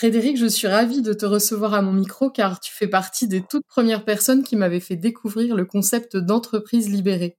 Frédéric, 0.00 0.38
je 0.38 0.46
suis 0.46 0.66
ravie 0.66 1.02
de 1.02 1.12
te 1.12 1.26
recevoir 1.26 1.74
à 1.74 1.82
mon 1.82 1.92
micro 1.92 2.30
car 2.30 2.58
tu 2.58 2.72
fais 2.72 2.86
partie 2.86 3.28
des 3.28 3.42
toutes 3.42 3.66
premières 3.66 4.06
personnes 4.06 4.42
qui 4.42 4.56
m'avaient 4.56 4.80
fait 4.80 4.96
découvrir 4.96 5.54
le 5.54 5.66
concept 5.66 6.16
d'entreprise 6.16 6.88
libérée. 6.88 7.36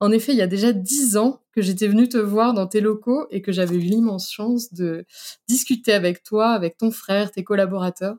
En 0.00 0.10
effet, 0.10 0.32
il 0.32 0.38
y 0.38 0.42
a 0.42 0.48
déjà 0.48 0.72
dix 0.72 1.16
ans 1.16 1.44
que 1.52 1.62
j'étais 1.62 1.86
venue 1.86 2.08
te 2.08 2.18
voir 2.18 2.54
dans 2.54 2.66
tes 2.66 2.80
locaux 2.80 3.28
et 3.30 3.40
que 3.40 3.52
j'avais 3.52 3.76
eu 3.76 3.82
l'immense 3.82 4.32
chance 4.32 4.72
de 4.74 5.06
discuter 5.46 5.92
avec 5.92 6.24
toi, 6.24 6.48
avec 6.48 6.76
ton 6.76 6.90
frère, 6.90 7.30
tes 7.30 7.44
collaborateurs. 7.44 8.16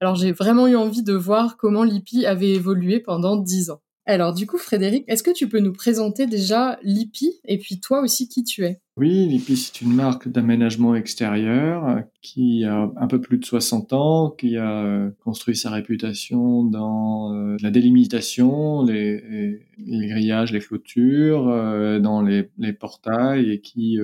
Alors 0.00 0.14
j'ai 0.14 0.32
vraiment 0.32 0.66
eu 0.66 0.76
envie 0.76 1.02
de 1.02 1.12
voir 1.12 1.58
comment 1.58 1.84
l'IPI 1.84 2.24
avait 2.24 2.52
évolué 2.52 2.98
pendant 2.98 3.36
dix 3.36 3.68
ans. 3.68 3.82
Alors 4.08 4.32
du 4.32 4.46
coup, 4.46 4.56
Frédéric, 4.56 5.04
est-ce 5.06 5.22
que 5.22 5.30
tu 5.30 5.50
peux 5.50 5.60
nous 5.60 5.74
présenter 5.74 6.26
déjà 6.26 6.78
l'IPI 6.82 7.40
et 7.44 7.58
puis 7.58 7.78
toi 7.78 8.00
aussi 8.00 8.26
qui 8.26 8.42
tu 8.42 8.64
es? 8.64 8.80
Oui, 8.96 9.26
l'IPI, 9.26 9.54
c'est 9.54 9.82
une 9.82 9.92
marque 9.92 10.28
d'aménagement 10.28 10.94
extérieur 10.94 12.00
qui 12.22 12.64
a 12.64 12.90
un 12.96 13.06
peu 13.06 13.20
plus 13.20 13.36
de 13.36 13.44
60 13.44 13.92
ans, 13.92 14.30
qui 14.30 14.56
a 14.56 14.82
euh, 14.82 15.10
construit 15.22 15.56
sa 15.56 15.70
réputation 15.70 16.64
dans 16.64 17.34
euh, 17.34 17.58
la 17.60 17.70
délimitation, 17.70 18.82
les, 18.82 19.60
grillages, 19.76 20.54
les 20.54 20.60
clôtures, 20.60 21.46
euh, 21.50 21.98
dans 21.98 22.22
les, 22.22 22.48
portails 22.80 23.52
et 23.52 23.60
qui, 23.60 23.98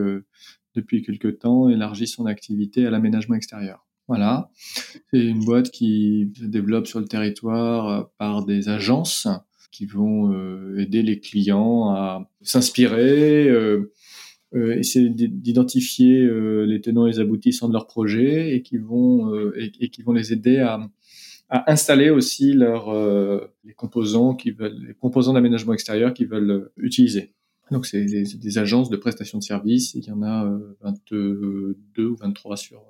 depuis 0.74 1.00
quelque 1.00 1.28
temps, 1.28 1.70
élargit 1.70 2.08
son 2.08 2.26
activité 2.26 2.86
à 2.86 2.90
l'aménagement 2.90 3.36
extérieur. 3.36 3.86
Voilà, 4.06 4.50
c'est 4.54 5.24
une 5.24 5.42
boîte 5.42 5.70
qui 5.70 6.30
se 6.38 6.44
développe 6.44 6.86
sur 6.86 7.00
le 7.00 7.06
territoire 7.06 8.10
par 8.18 8.44
des 8.44 8.68
agences 8.68 9.28
qui 9.74 9.86
vont 9.86 10.32
euh, 10.32 10.78
aider 10.78 11.02
les 11.02 11.18
clients 11.18 11.90
à 11.90 12.30
s'inspirer, 12.42 13.48
euh, 13.48 13.92
euh, 14.54 14.78
essayer 14.78 15.10
d'identifier 15.10 16.30
les 16.64 16.80
tenants 16.80 17.08
et 17.08 17.10
les 17.10 17.18
aboutissants 17.18 17.66
de 17.66 17.72
leur 17.72 17.88
projet 17.88 18.54
et 18.54 18.62
qui 18.62 18.78
vont 18.78 19.34
et, 19.56 19.90
qui 19.90 20.02
vont 20.02 20.12
les 20.12 20.32
aider 20.32 20.58
à, 20.58 20.88
installer 21.50 22.10
aussi 22.10 22.52
leurs 22.52 22.88
les 23.64 23.74
composants 23.74 24.34
qui 24.34 24.56
les 24.58 24.94
composants 24.94 25.32
d'aménagement 25.32 25.72
extérieur 25.72 26.14
qu'ils 26.14 26.28
veulent 26.28 26.70
utiliser. 26.76 27.32
Donc 27.72 27.86
c'est 27.86 28.04
des, 28.04 28.58
agences 28.58 28.90
de 28.90 28.96
prestation 28.96 29.38
de 29.38 29.42
services, 29.42 29.94
il 29.94 30.04
y 30.04 30.12
en 30.12 30.22
a 30.22 30.56
22 30.82 31.76
ou 31.98 32.14
23 32.14 32.56
sur 32.56 32.80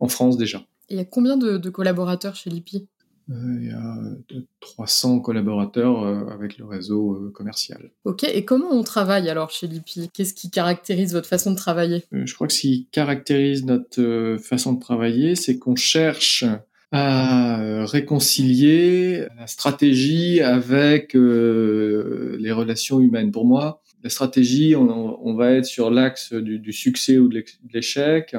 en 0.00 0.08
France 0.08 0.38
déjà. 0.38 0.64
il 0.88 0.96
y 0.96 1.00
a 1.00 1.04
combien 1.04 1.36
de, 1.36 1.58
de 1.58 1.70
collaborateurs 1.70 2.36
chez 2.36 2.48
Lipi? 2.48 2.88
Il 3.28 3.66
y 3.66 3.70
a 3.70 4.40
300 4.60 5.20
collaborateurs 5.20 6.04
euh, 6.04 6.26
avec 6.28 6.58
le 6.58 6.64
réseau 6.64 7.14
euh, 7.14 7.30
commercial. 7.32 7.90
Ok, 8.04 8.24
et 8.24 8.44
comment 8.44 8.70
on 8.70 8.84
travaille 8.84 9.28
alors 9.28 9.50
chez 9.50 9.66
Lipi? 9.66 10.10
Qu'est-ce 10.12 10.34
qui 10.34 10.50
caractérise 10.50 11.12
votre 11.12 11.28
façon 11.28 11.50
de 11.50 11.56
travailler? 11.56 12.04
Je 12.12 12.32
crois 12.34 12.46
que 12.46 12.52
ce 12.52 12.60
qui 12.60 12.88
caractérise 12.92 13.64
notre 13.64 14.36
façon 14.40 14.74
de 14.74 14.80
travailler, 14.80 15.34
c'est 15.34 15.58
qu'on 15.58 15.76
cherche 15.76 16.44
à 16.92 17.84
réconcilier 17.84 19.26
la 19.36 19.48
stratégie 19.48 20.40
avec 20.40 21.14
les 21.14 22.52
relations 22.52 23.00
humaines. 23.00 23.32
Pour 23.32 23.44
moi, 23.44 23.82
la 24.04 24.10
stratégie, 24.10 24.76
on, 24.76 25.34
va 25.34 25.50
être 25.52 25.64
sur 25.64 25.90
l'axe 25.90 26.32
du, 26.32 26.60
du, 26.60 26.72
succès 26.72 27.18
ou 27.18 27.28
de 27.28 27.44
l'échec, 27.72 28.36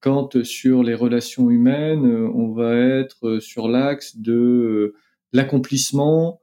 quand 0.00 0.42
sur 0.44 0.82
les 0.82 0.94
relations 0.94 1.50
humaines, 1.50 2.06
euh, 2.06 2.30
on 2.34 2.52
va 2.52 2.74
être 2.74 3.38
sur 3.40 3.68
l'axe 3.68 4.16
de 4.16 4.32
euh, 4.32 4.94
l'accomplissement 5.32 6.40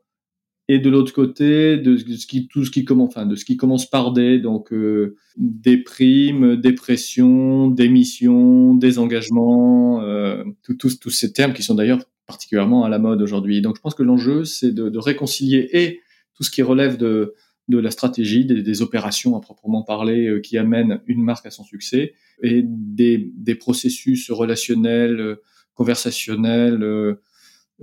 et 0.69 0.79
de 0.79 0.89
l'autre 0.89 1.13
côté 1.13 1.77
de 1.77 1.97
ce 1.97 2.27
qui 2.27 2.47
tout 2.47 2.65
ce 2.65 2.71
qui 2.71 2.83
commence 2.83 3.09
enfin 3.09 3.25
de 3.25 3.35
ce 3.35 3.45
qui 3.45 3.55
commence 3.55 3.89
par 3.89 4.11
des 4.11 4.39
donc 4.39 4.73
euh, 4.73 5.15
des 5.37 5.77
primes, 5.77 6.57
dépression, 6.57 7.67
démission, 7.67 8.73
désengagement, 8.73 10.01
euh, 10.01 10.43
tous 10.79 10.99
tous 10.99 11.09
ces 11.09 11.31
termes 11.31 11.53
qui 11.53 11.63
sont 11.63 11.75
d'ailleurs 11.75 11.99
particulièrement 12.25 12.83
à 12.83 12.89
la 12.89 12.99
mode 12.99 13.21
aujourd'hui. 13.21 13.61
Donc 13.61 13.77
je 13.77 13.81
pense 13.81 13.95
que 13.95 14.03
l'enjeu 14.03 14.43
c'est 14.43 14.73
de, 14.73 14.97
réconcilier 14.97 15.69
et 15.71 16.01
tout 16.35 16.43
ce 16.43 16.51
qui 16.51 16.61
relève 16.61 16.97
de 16.97 17.33
de 17.67 17.77
la 17.77 17.91
stratégie, 17.91 18.45
des, 18.45 18.61
des 18.61 18.81
opérations 18.81 19.35
à 19.35 19.41
proprement 19.41 19.83
parler 19.83 20.27
euh, 20.27 20.39
qui 20.39 20.57
amènent 20.57 21.01
une 21.05 21.21
marque 21.21 21.45
à 21.45 21.51
son 21.51 21.63
succès 21.63 22.13
et 22.41 22.63
des, 22.65 23.31
des 23.35 23.55
processus 23.55 24.31
relationnels, 24.31 25.19
euh, 25.19 25.35
conversationnels 25.73 26.81
euh, 26.81 27.21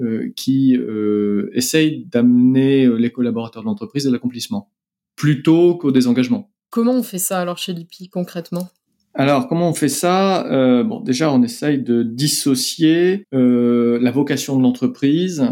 euh, 0.01 0.31
qui 0.35 0.77
euh, 0.77 1.51
essayent 1.53 2.07
d'amener 2.07 2.89
les 2.99 3.13
collaborateurs 3.13 3.63
de 3.63 3.69
l'entreprise 3.69 4.07
à 4.07 4.11
l'accomplissement 4.11 4.71
plutôt 5.17 5.77
qu'au 5.77 5.93
désengagement. 5.93 6.51
Comment 6.71 6.95
on 6.95 7.03
fait 7.05 7.19
ça 7.19 7.41
alors 7.41 7.59
chez 7.59 7.73
Lipi 7.73 8.09
concrètement? 8.09 8.69
Alors, 9.17 9.47
comment 9.47 9.69
on 9.69 9.75
fait 9.75 9.89
ça? 9.89 10.45
Euh, 10.51 10.83
Bon, 10.83 10.99
déjà, 10.99 11.33
on 11.33 11.41
essaye 11.45 11.79
de 11.79 12.03
dissocier 12.03 13.25
euh, 13.33 14.01
la 14.01 14.11
vocation 14.11 14.57
de 14.59 14.63
l'entreprise 14.63 15.47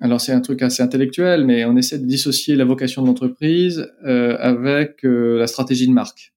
alors 0.00 0.20
c'est 0.20 0.32
un 0.32 0.40
truc 0.40 0.62
assez 0.62 0.82
intellectuel, 0.82 1.44
mais 1.44 1.64
on 1.66 1.76
essaie 1.76 1.98
de 1.98 2.06
dissocier 2.06 2.56
la 2.56 2.64
vocation 2.64 3.02
de 3.02 3.06
l'entreprise 3.06 3.86
euh, 4.04 4.36
avec 4.38 5.04
euh, 5.04 5.38
la 5.38 5.46
stratégie 5.46 5.86
de 5.86 5.92
marque. 5.92 6.32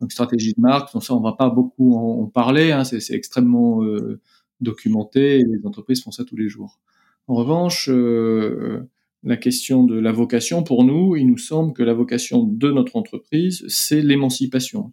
Donc 0.00 0.10
stratégie 0.10 0.52
de 0.52 0.60
marque, 0.60 0.90
ça 1.00 1.14
on 1.14 1.20
va 1.20 1.32
pas 1.32 1.48
beaucoup 1.48 1.94
en, 1.94 2.26
parler, 2.26 2.72
hein, 2.72 2.82
c'est 2.82 3.14
extrêmement 3.14 3.84
euh, 3.84 4.20
documenté 4.60 5.38
et 5.38 5.44
les 5.44 5.64
entreprises 5.64 6.02
font 6.02 6.10
ça 6.10 6.24
tous 6.24 6.36
les 6.36 6.48
jours. 6.48 6.80
En 7.28 7.34
revanche, 7.36 7.88
la 7.88 9.36
question 9.36 9.84
de 9.84 9.96
la 9.96 10.10
vocation, 10.10 10.64
pour 10.64 10.82
nous, 10.82 11.14
il 11.14 11.28
nous 11.28 11.38
semble 11.38 11.72
que 11.72 11.84
la 11.84 11.94
vocation 11.94 12.42
de 12.42 12.72
notre 12.72 12.96
entreprise, 12.96 13.64
c'est 13.68 14.02
l'émancipation, 14.02 14.92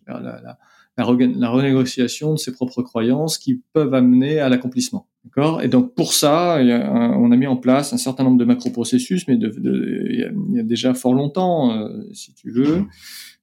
la, 0.97 1.05
renégociation 1.49 2.33
de 2.33 2.37
ses 2.37 2.51
propres 2.51 2.81
croyances 2.81 3.37
qui 3.37 3.61
peuvent 3.73 3.93
amener 3.93 4.39
à 4.39 4.49
l'accomplissement. 4.49 5.07
D'accord? 5.23 5.61
Et 5.61 5.67
donc 5.67 5.93
pour 5.95 6.13
ça, 6.13 6.59
on 6.61 7.31
a 7.31 7.35
mis 7.35 7.47
en 7.47 7.57
place 7.57 7.93
un 7.93 7.97
certain 7.97 8.23
nombre 8.23 8.37
de 8.37 8.45
macro-processus, 8.45 9.27
mais 9.27 9.35
il, 9.35 10.31
y 10.55 10.59
a, 10.59 10.63
déjà 10.63 10.93
fort 10.93 11.13
longtemps, 11.13 11.71
euh, 11.71 12.03
si 12.13 12.33
tu 12.33 12.51
veux. 12.51 12.83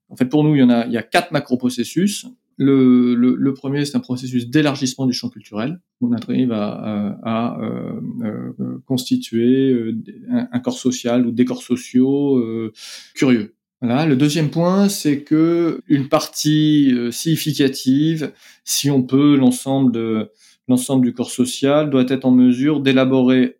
En 0.08 0.16
fait, 0.16 0.26
pour 0.26 0.44
nous, 0.44 0.54
il 0.54 0.60
y 0.60 0.62
en 0.62 0.70
a, 0.70 0.86
y 0.86 0.96
a 0.96 1.02
quatre 1.02 1.32
macro-processus. 1.32 2.26
Le, 2.58 3.52
premier, 3.52 3.84
c'est 3.84 3.96
un 3.96 4.00
processus 4.00 4.48
d'élargissement 4.48 5.06
du 5.06 5.12
champ 5.12 5.28
culturel. 5.28 5.80
On 6.00 6.12
arrive 6.12 6.52
à, 6.52 7.58
euh, 7.60 8.00
euh, 8.22 8.78
constituer 8.86 9.94
un, 10.30 10.60
corps 10.60 10.78
social 10.78 11.26
ou 11.26 11.32
des 11.32 11.44
corps 11.44 11.62
sociaux 11.62 12.42
curieux. 13.14 13.55
Voilà. 13.86 14.04
Le 14.04 14.16
deuxième 14.16 14.50
point, 14.50 14.88
c'est 14.88 15.22
que 15.22 15.80
une 15.86 16.08
partie 16.08 16.92
euh, 16.92 17.12
significative, 17.12 18.32
si 18.64 18.90
on 18.90 19.04
peut, 19.04 19.36
l'ensemble 19.36 19.92
de 19.92 20.32
l'ensemble 20.66 21.04
du 21.06 21.14
corps 21.14 21.30
social 21.30 21.88
doit 21.88 22.06
être 22.08 22.24
en 22.24 22.32
mesure 22.32 22.80
d'élaborer 22.80 23.58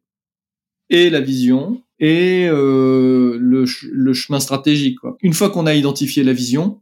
et 0.90 1.10
la 1.10 1.20
vision 1.20 1.80
et 2.00 2.48
euh, 2.50 3.38
le, 3.40 3.66
le, 3.92 4.12
chemin 4.14 4.40
stratégique. 4.40 4.98
Quoi. 4.98 5.16
Une 5.22 5.32
fois 5.32 5.48
qu'on 5.48 5.64
a 5.64 5.74
identifié 5.74 6.24
la 6.24 6.32
vision, 6.32 6.80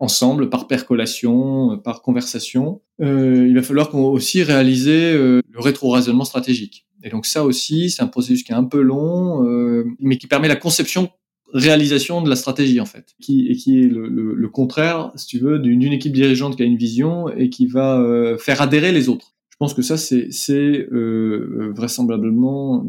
ensemble, 0.00 0.48
par 0.48 0.66
percolation, 0.66 1.78
par 1.78 2.02
conversation, 2.02 2.80
euh, 3.02 3.46
il 3.46 3.54
va 3.54 3.62
falloir 3.62 3.90
qu'on 3.90 4.04
aussi 4.04 4.42
réaliser 4.42 5.12
euh, 5.12 5.40
le 5.48 5.60
rétro-raisonnement 5.60 6.24
stratégique. 6.24 6.86
Et 7.04 7.10
donc 7.10 7.26
ça 7.26 7.44
aussi, 7.44 7.90
c'est 7.90 8.02
un 8.02 8.06
processus 8.06 8.42
qui 8.42 8.52
est 8.52 8.56
un 8.56 8.64
peu 8.64 8.80
long, 8.80 9.46
euh, 9.46 9.84
mais 10.00 10.16
qui 10.16 10.26
permet 10.26 10.48
la 10.48 10.56
conception 10.56 11.10
réalisation 11.52 12.22
de 12.22 12.28
la 12.28 12.36
stratégie 12.36 12.80
en 12.80 12.86
fait, 12.86 13.14
qui 13.20 13.46
et 13.48 13.56
qui 13.56 13.80
est 13.80 13.86
le, 13.88 14.08
le, 14.08 14.34
le 14.34 14.48
contraire, 14.48 15.12
si 15.16 15.26
tu 15.26 15.38
veux, 15.38 15.58
d'une 15.58 15.92
équipe 15.92 16.12
dirigeante 16.12 16.56
qui 16.56 16.62
a 16.62 16.66
une 16.66 16.76
vision 16.76 17.28
et 17.28 17.50
qui 17.50 17.66
va 17.66 18.00
euh, 18.00 18.38
faire 18.38 18.62
adhérer 18.62 18.92
les 18.92 19.08
autres. 19.08 19.34
Je 19.50 19.56
pense 19.58 19.74
que 19.74 19.82
ça 19.82 19.96
c'est 19.96 20.88
euh, 20.92 21.72
vraisemblablement 21.74 22.86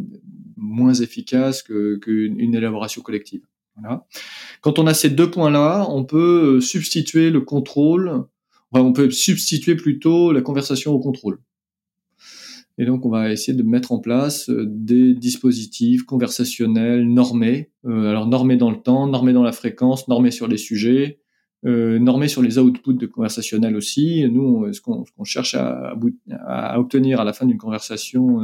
moins 0.56 0.94
efficace 0.94 1.64
que 1.64 1.98
qu'une 1.98 2.56
élaboration 2.56 3.02
collective. 3.02 3.42
Voilà. 3.78 4.06
Quand 4.62 4.80
on 4.80 4.88
a 4.88 4.94
ces 4.94 5.10
deux 5.10 5.32
points-là, 5.32 5.88
on 5.90 6.04
peut 6.04 6.58
euh, 6.58 6.62
substituer 6.62 7.30
le 7.30 7.42
contrôle, 7.42 8.26
on 8.72 8.94
peut 8.94 9.10
substituer 9.12 9.76
plutôt 9.76 10.32
la 10.32 10.42
conversation 10.42 10.94
au 10.94 11.00
contrôle. 11.00 11.40
Et 12.82 12.86
donc, 12.86 13.06
on 13.06 13.10
va 13.10 13.32
essayer 13.32 13.56
de 13.56 13.62
mettre 13.62 13.92
en 13.92 14.00
place 14.00 14.50
euh, 14.50 14.66
des 14.68 15.14
dispositifs 15.14 16.02
conversationnels 16.02 17.08
normés. 17.08 17.70
Euh, 17.86 18.10
alors, 18.10 18.26
normés 18.26 18.58
dans 18.58 18.72
le 18.72 18.82
temps, 18.82 19.06
normés 19.06 19.34
dans 19.34 19.44
la 19.44 19.52
fréquence, 19.52 20.08
normés 20.08 20.32
sur 20.32 20.48
les 20.48 20.58
sujets, 20.58 21.20
euh, 21.64 22.00
normé 22.00 22.28
sur 22.28 22.42
les 22.42 22.58
outputs 22.58 22.96
de 22.96 23.06
conversationnel 23.06 23.76
aussi. 23.76 24.28
Nous, 24.32 24.74
ce 24.74 24.82
qu'on 24.82 25.24
cherche 25.24 25.54
à, 25.54 25.96
obtenir 26.76 27.22
à 27.22 27.24
la 27.24 27.34
fin 27.34 27.46
d'une 27.46 27.60
conversation 27.60 28.40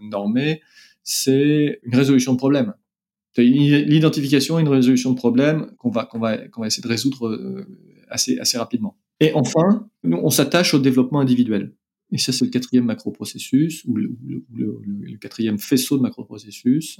normée, 0.00 0.62
c'est 1.02 1.80
une 1.82 1.96
résolution 1.96 2.32
de 2.32 2.38
problème. 2.38 2.72
L'identification 3.36 4.58
une 4.58 4.68
résolution 4.68 5.10
de 5.10 5.16
problème 5.16 5.70
qu'on 5.76 5.90
va, 5.90 6.08
essayer 6.64 6.82
de 6.82 6.88
résoudre 6.88 7.66
assez, 8.08 8.38
assez 8.38 8.56
rapidement. 8.56 8.96
Et 9.20 9.34
enfin, 9.34 9.86
nous, 10.02 10.18
on 10.22 10.30
s'attache 10.30 10.72
au 10.72 10.78
développement 10.78 11.20
individuel. 11.20 11.74
Et 12.10 12.18
ça, 12.18 12.32
c'est 12.32 12.44
le 12.44 12.50
quatrième 12.50 12.86
macroprocessus, 12.86 13.82
ou 13.86 13.96
le, 13.96 15.16
quatrième 15.20 15.58
faisceau 15.58 15.98
de 15.98 16.02
macroprocessus, 16.02 16.98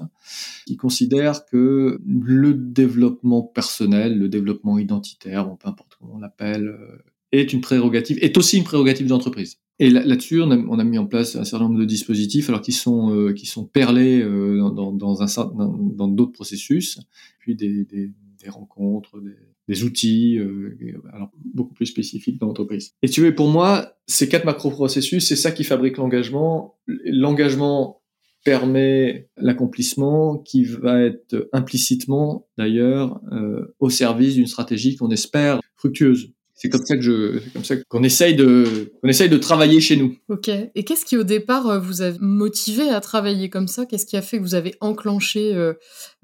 qui 0.66 0.76
considère 0.76 1.46
que 1.46 2.00
le 2.05 2.55
développement 2.55 3.43
personnel, 3.43 4.19
le 4.19 4.28
développement 4.28 4.78
identitaire, 4.78 5.49
peu 5.56 5.69
importe 5.69 5.96
comment 5.99 6.16
on 6.16 6.19
l'appelle, 6.19 6.69
euh, 6.69 6.99
est 7.32 7.52
une 7.52 7.60
prérogative, 7.60 8.19
est 8.20 8.37
aussi 8.37 8.58
une 8.58 8.64
prérogative 8.64 9.06
d'entreprise. 9.06 9.58
Et 9.81 9.90
là-dessus, 9.90 10.43
on, 10.43 10.50
on, 10.50 10.78
a, 10.78 10.84
mis 10.84 10.99
en 10.99 11.06
place 11.06 11.37
un 11.37 11.44
certain 11.44 11.66
nombre 11.66 11.78
de 11.78 11.84
dispositifs, 11.84 12.49
alors 12.49 12.62
qui 12.62 12.72
sont 12.72 13.14
euh, 13.14 13.32
qui 13.32 13.46
sont 13.46 13.64
perlés 13.64 14.20
euh, 14.20 14.58
dans, 14.70 14.93
dans, 14.93 15.22
un 15.22 15.52
dans 15.54 16.08
d'autres 16.08 16.32
processus, 16.32 16.99
puis 17.38 17.54
des, 17.54 17.84
des, 17.84 18.11
des 18.43 18.50
rencontres, 18.50 19.20
des, 19.20 19.37
des 19.69 19.85
outils, 19.85 20.38
euh, 20.38 20.76
alors 21.12 21.31
beaucoup 21.44 21.75
plus 21.75 21.87
spécifiques 21.87 22.38
dans 22.38 22.47
l'entreprise. 22.47 22.93
Et 23.03 23.09
tu 23.09 23.20
veux, 23.20 23.35
pour 23.35 23.49
moi, 23.49 23.93
ces 24.06 24.29
quatre 24.29 24.44
macro-processus, 24.44 25.26
c'est 25.26 25.37
ça 25.37 25.53
qui 25.53 25.62
fabrique 25.62 25.99
l'engagement. 25.99 26.76
L'engagement 26.87 28.00
permet 28.44 29.29
l'accomplissement 29.37 30.38
qui 30.38 30.65
va 30.65 31.03
être 31.03 31.49
implicitement, 31.53 32.47
d'ailleurs, 32.56 33.20
euh, 33.32 33.75
au 33.79 33.91
service 33.91 34.35
d'une 34.35 34.47
stratégie 34.47 34.97
qu'on 34.97 35.11
espère 35.11 35.61
fructueuse. 35.76 36.32
C'est 36.55 36.71
comme 36.71 36.85
ça 36.85 36.99
je, 36.99 37.38
comme 37.53 37.62
ça 37.62 37.76
qu'on 37.88 38.03
essaye 38.03 38.35
de, 38.35 38.91
de 39.03 39.37
travailler 39.37 39.81
chez 39.81 39.97
nous. 39.97 40.17
Ok. 40.29 40.49
Et 40.49 40.82
qu'est-ce 40.82 41.05
qui 41.05 41.17
au 41.17 41.23
départ 41.23 41.69
euh, 41.69 41.79
vous 41.79 42.03
a 42.03 42.12
motivé 42.21 42.88
à 42.88 43.00
travailler 43.00 43.49
comme 43.49 43.69
ça? 43.69 43.87
Qu'est-ce 43.87 44.06
qui 44.06 44.17
a 44.17 44.23
fait 44.23 44.38
que 44.38 44.43
vous 44.43 44.56
avez 44.56 44.75
enclenché 44.81 45.55
euh, 45.55 45.75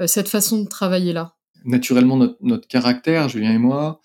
cette 0.07 0.29
façon 0.29 0.63
de 0.63 0.69
travailler 0.69 1.13
là 1.13 1.37
naturellement 1.65 2.17
notre, 2.17 2.37
notre, 2.43 2.69
caractère, 2.69 3.29
Julien 3.29 3.53
et 3.53 3.59
moi, 3.59 4.01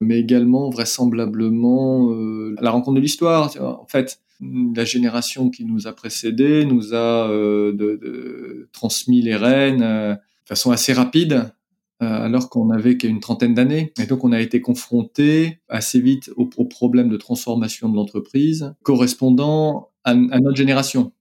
mais 0.00 0.18
également 0.18 0.70
vraisemblablement 0.70 2.10
euh, 2.10 2.54
la 2.60 2.70
rencontre 2.70 2.96
de 2.96 3.00
l'histoire. 3.00 3.52
En 3.60 3.86
fait, 3.86 4.20
la 4.74 4.84
génération 4.84 5.50
qui 5.50 5.64
nous 5.64 5.86
a 5.86 5.92
précédés 5.92 6.64
nous 6.64 6.94
a 6.94 7.30
euh, 7.30 7.72
de, 7.72 7.96
de, 7.96 8.68
transmis 8.72 9.22
les 9.22 9.36
rênes 9.36 9.82
euh, 9.82 10.14
de 10.14 10.48
façon 10.48 10.72
assez 10.72 10.92
rapide, 10.92 11.52
euh, 12.02 12.06
alors 12.06 12.50
qu'on 12.50 12.66
n'avait 12.66 12.96
qu'une 12.96 13.20
trentaine 13.20 13.54
d'années. 13.54 13.92
Et 14.00 14.06
donc 14.06 14.24
on 14.24 14.32
a 14.32 14.40
été 14.40 14.60
confronté 14.60 15.60
assez 15.68 16.00
vite 16.00 16.30
aux, 16.36 16.50
aux 16.56 16.64
problèmes 16.64 17.08
de 17.08 17.16
transformation 17.16 17.88
de 17.88 17.96
l'entreprise 17.96 18.74
correspondant 18.82 19.90
à, 20.04 20.10
à, 20.10 20.40
notre 20.40 20.56
génération. 20.56 21.12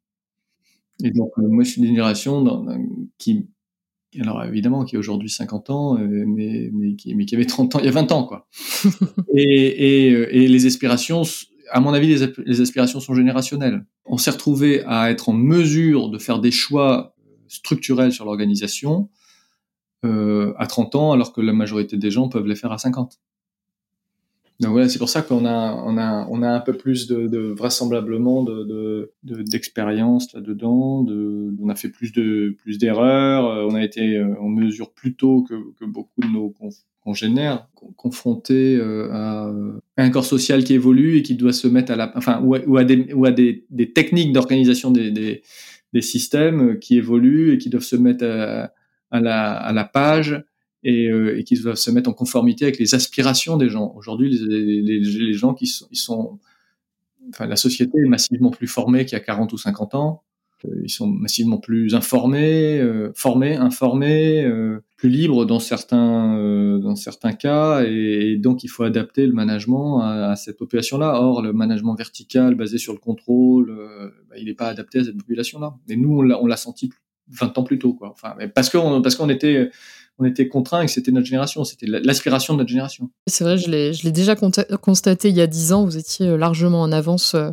Et 1.03 1.11
donc 1.11 1.31
moi 1.38 1.63
je 1.63 1.71
suis 1.71 1.81
d'une 1.81 1.91
génération 1.91 2.65
qui 3.17 3.47
alors 4.19 4.43
évidemment 4.43 4.83
qui 4.83 4.95
a 4.95 4.99
aujourd'hui 4.99 5.29
50 5.29 5.69
ans, 5.69 5.97
euh, 5.97 6.25
mais, 6.27 6.69
mais, 6.73 6.95
qui, 6.95 7.15
mais 7.15 7.25
qui 7.25 7.35
avait 7.35 7.45
30 7.45 7.75
ans, 7.75 7.79
il 7.79 7.85
y 7.85 7.87
a 7.87 7.91
20 7.91 8.11
ans, 8.11 8.23
quoi. 8.23 8.47
et, 9.35 10.07
et, 10.07 10.13
euh, 10.13 10.35
et, 10.35 10.47
les 10.47 10.65
aspirations, 10.65 11.23
à 11.69 11.79
mon 11.79 11.93
avis, 11.93 12.07
les, 12.07 12.33
les 12.45 12.61
aspirations 12.61 12.99
sont 12.99 13.15
générationnelles. 13.15 13.85
On 14.05 14.17
s'est 14.17 14.31
retrouvé 14.31 14.83
à 14.85 15.11
être 15.11 15.29
en 15.29 15.33
mesure 15.33 16.09
de 16.09 16.17
faire 16.17 16.39
des 16.39 16.51
choix 16.51 17.15
structurels 17.47 18.11
sur 18.11 18.25
l'organisation 18.25 19.09
euh, 20.03 20.53
à 20.57 20.67
30 20.67 20.95
ans, 20.95 21.11
alors 21.11 21.31
que 21.31 21.41
la 21.41 21.53
majorité 21.53 21.97
des 21.97 22.09
gens 22.09 22.27
peuvent 22.27 22.47
les 22.47 22.55
faire 22.55 22.71
à 22.71 22.77
50. 22.77 23.19
Donc 24.61 24.73
voilà, 24.73 24.87
c'est 24.87 24.99
pour 24.99 25.09
ça 25.09 25.23
qu'on 25.23 25.43
a, 25.43 25.73
on 25.87 25.97
a, 25.97 26.27
on 26.29 26.43
a 26.43 26.49
un 26.49 26.59
peu 26.59 26.73
plus 26.73 27.07
de, 27.07 27.25
de 27.25 27.39
vraisemblablement 27.39 28.43
de, 28.43 29.11
d'expérience 29.23 30.31
de, 30.31 30.37
là-dedans. 30.37 31.01
De, 31.01 31.51
on 31.59 31.67
a 31.69 31.75
fait 31.75 31.89
plus 31.89 32.13
de, 32.13 32.55
plus 32.59 32.77
d'erreurs. 32.77 33.47
Euh, 33.47 33.65
on 33.67 33.73
a 33.73 33.83
été 33.83 34.17
euh, 34.17 34.39
en 34.39 34.49
mesure 34.49 34.93
plus 34.93 35.15
tôt 35.15 35.43
que, 35.49 35.55
que 35.79 35.85
beaucoup 35.85 36.21
de 36.21 36.27
nos 36.27 36.53
congénères 37.03 37.67
confrontés 37.95 38.77
euh, 38.77 39.09
à 39.11 39.51
un 39.97 40.09
corps 40.11 40.25
social 40.25 40.63
qui 40.63 40.75
évolue 40.75 41.17
et 41.17 41.23
qui 41.23 41.33
doit 41.33 41.53
se 41.53 41.67
mettre 41.67 41.91
à 41.91 41.95
la, 41.95 42.15
enfin, 42.15 42.39
ou 42.43 42.53
à, 42.53 42.59
ou 42.67 42.77
à 42.77 42.83
des, 42.83 43.11
ou 43.13 43.25
à 43.25 43.31
des, 43.31 43.65
des 43.71 43.91
techniques 43.91 44.31
d'organisation 44.31 44.91
des, 44.91 45.09
des, 45.09 45.41
des, 45.91 46.01
systèmes 46.03 46.77
qui 46.77 46.97
évoluent 46.97 47.53
et 47.53 47.57
qui 47.57 47.71
doivent 47.71 47.81
se 47.81 47.95
mettre 47.95 48.25
à, 48.25 48.71
à 49.09 49.19
la, 49.19 49.53
à 49.53 49.73
la 49.73 49.85
page 49.85 50.43
et, 50.83 51.07
euh, 51.07 51.37
et 51.37 51.43
qui 51.43 51.55
doivent 51.59 51.75
se 51.75 51.91
mettre 51.91 52.09
en 52.09 52.13
conformité 52.13 52.65
avec 52.65 52.79
les 52.79 52.95
aspirations 52.95 53.57
des 53.57 53.69
gens. 53.69 53.93
Aujourd'hui, 53.95 54.29
les, 54.29 54.81
les, 54.81 54.99
les, 54.99 55.33
gens 55.33 55.53
qui 55.53 55.67
sont, 55.67 55.87
ils 55.91 55.97
sont, 55.97 56.39
enfin, 57.29 57.47
la 57.47 57.55
société 57.55 57.99
est 57.99 58.07
massivement 58.07 58.49
plus 58.49 58.67
formée 58.67 59.05
qu'il 59.05 59.17
y 59.17 59.21
a 59.21 59.23
40 59.23 59.53
ou 59.53 59.57
50 59.57 59.95
ans. 59.95 60.23
Euh, 60.65 60.81
ils 60.83 60.89
sont 60.89 61.07
massivement 61.07 61.57
plus 61.57 61.95
informés, 61.95 62.79
euh, 62.79 63.11
formés, 63.15 63.55
informés, 63.55 64.43
euh, 64.43 64.83
plus 64.97 65.09
libres 65.09 65.45
dans 65.45 65.59
certains 65.59 66.37
euh, 66.37 66.77
dans 66.79 66.95
certains 66.95 67.33
cas, 67.33 67.83
et, 67.83 68.37
donc 68.37 68.63
il 68.63 68.67
faut 68.67 68.83
adapter 68.83 69.25
le 69.25 69.33
management 69.33 70.01
à, 70.01 70.31
à 70.31 70.35
cette 70.35 70.57
population-là. 70.57 71.19
Or, 71.21 71.41
le 71.41 71.53
management 71.53 71.95
vertical 71.95 72.55
basé 72.55 72.77
sur 72.77 72.93
le 72.93 72.99
contrôle, 72.99 73.75
bah, 74.29 74.35
il 74.37 74.45
n'est 74.45 74.53
pas 74.53 74.67
adapté 74.67 74.99
à 74.99 75.03
cette 75.03 75.17
population-là. 75.17 75.73
Et 75.89 75.95
nous, 75.95 76.19
on 76.19 76.45
l'a 76.45 76.57
senti 76.57 76.91
20 77.29 77.57
ans 77.57 77.63
plus 77.63 77.79
tôt, 77.79 77.93
quoi. 77.93 78.11
Enfin, 78.11 78.35
parce 78.53 78.69
qu'on 78.69 79.01
parce 79.01 79.15
qu'on 79.15 79.29
était 79.29 79.71
on 80.17 80.25
était 80.25 80.47
contraint 80.47 80.81
et 80.81 80.85
que 80.85 80.91
c'était 80.91 81.11
notre 81.11 81.25
génération, 81.25 81.63
c'était 81.63 81.87
l'aspiration 81.87 82.53
de 82.53 82.59
notre 82.59 82.69
génération. 82.69 83.09
C'est 83.27 83.43
vrai, 83.43 83.57
je 83.57 83.69
l'ai 83.69 84.11
déjà 84.11 84.35
constaté 84.35 85.29
il 85.29 85.35
y 85.35 85.41
a 85.41 85.47
dix 85.47 85.73
ans, 85.73 85.83
vous 85.85 85.97
étiez 85.97 86.27
euh, 86.27 86.37
largement 86.37 86.81
en 86.81 86.91
avance, 86.91 87.33
euh, 87.33 87.49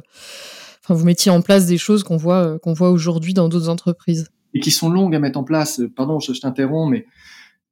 enfin, 0.84 0.94
vous 0.94 1.04
mettiez 1.04 1.30
en 1.30 1.40
place 1.40 1.66
des 1.66 1.78
choses 1.78 2.02
qu'on 2.02 2.16
voit, 2.16 2.44
euh, 2.44 2.58
qu'on 2.58 2.74
voit 2.74 2.90
aujourd'hui 2.90 3.34
dans 3.34 3.48
d'autres 3.48 3.68
entreprises. 3.68 4.28
Et 4.54 4.60
qui 4.60 4.70
sont 4.70 4.90
longues 4.90 5.14
à 5.14 5.18
mettre 5.18 5.38
en 5.38 5.44
place. 5.44 5.80
Pardon, 5.96 6.20
je, 6.20 6.32
t'interromps, 6.32 6.90
mais, 6.90 7.06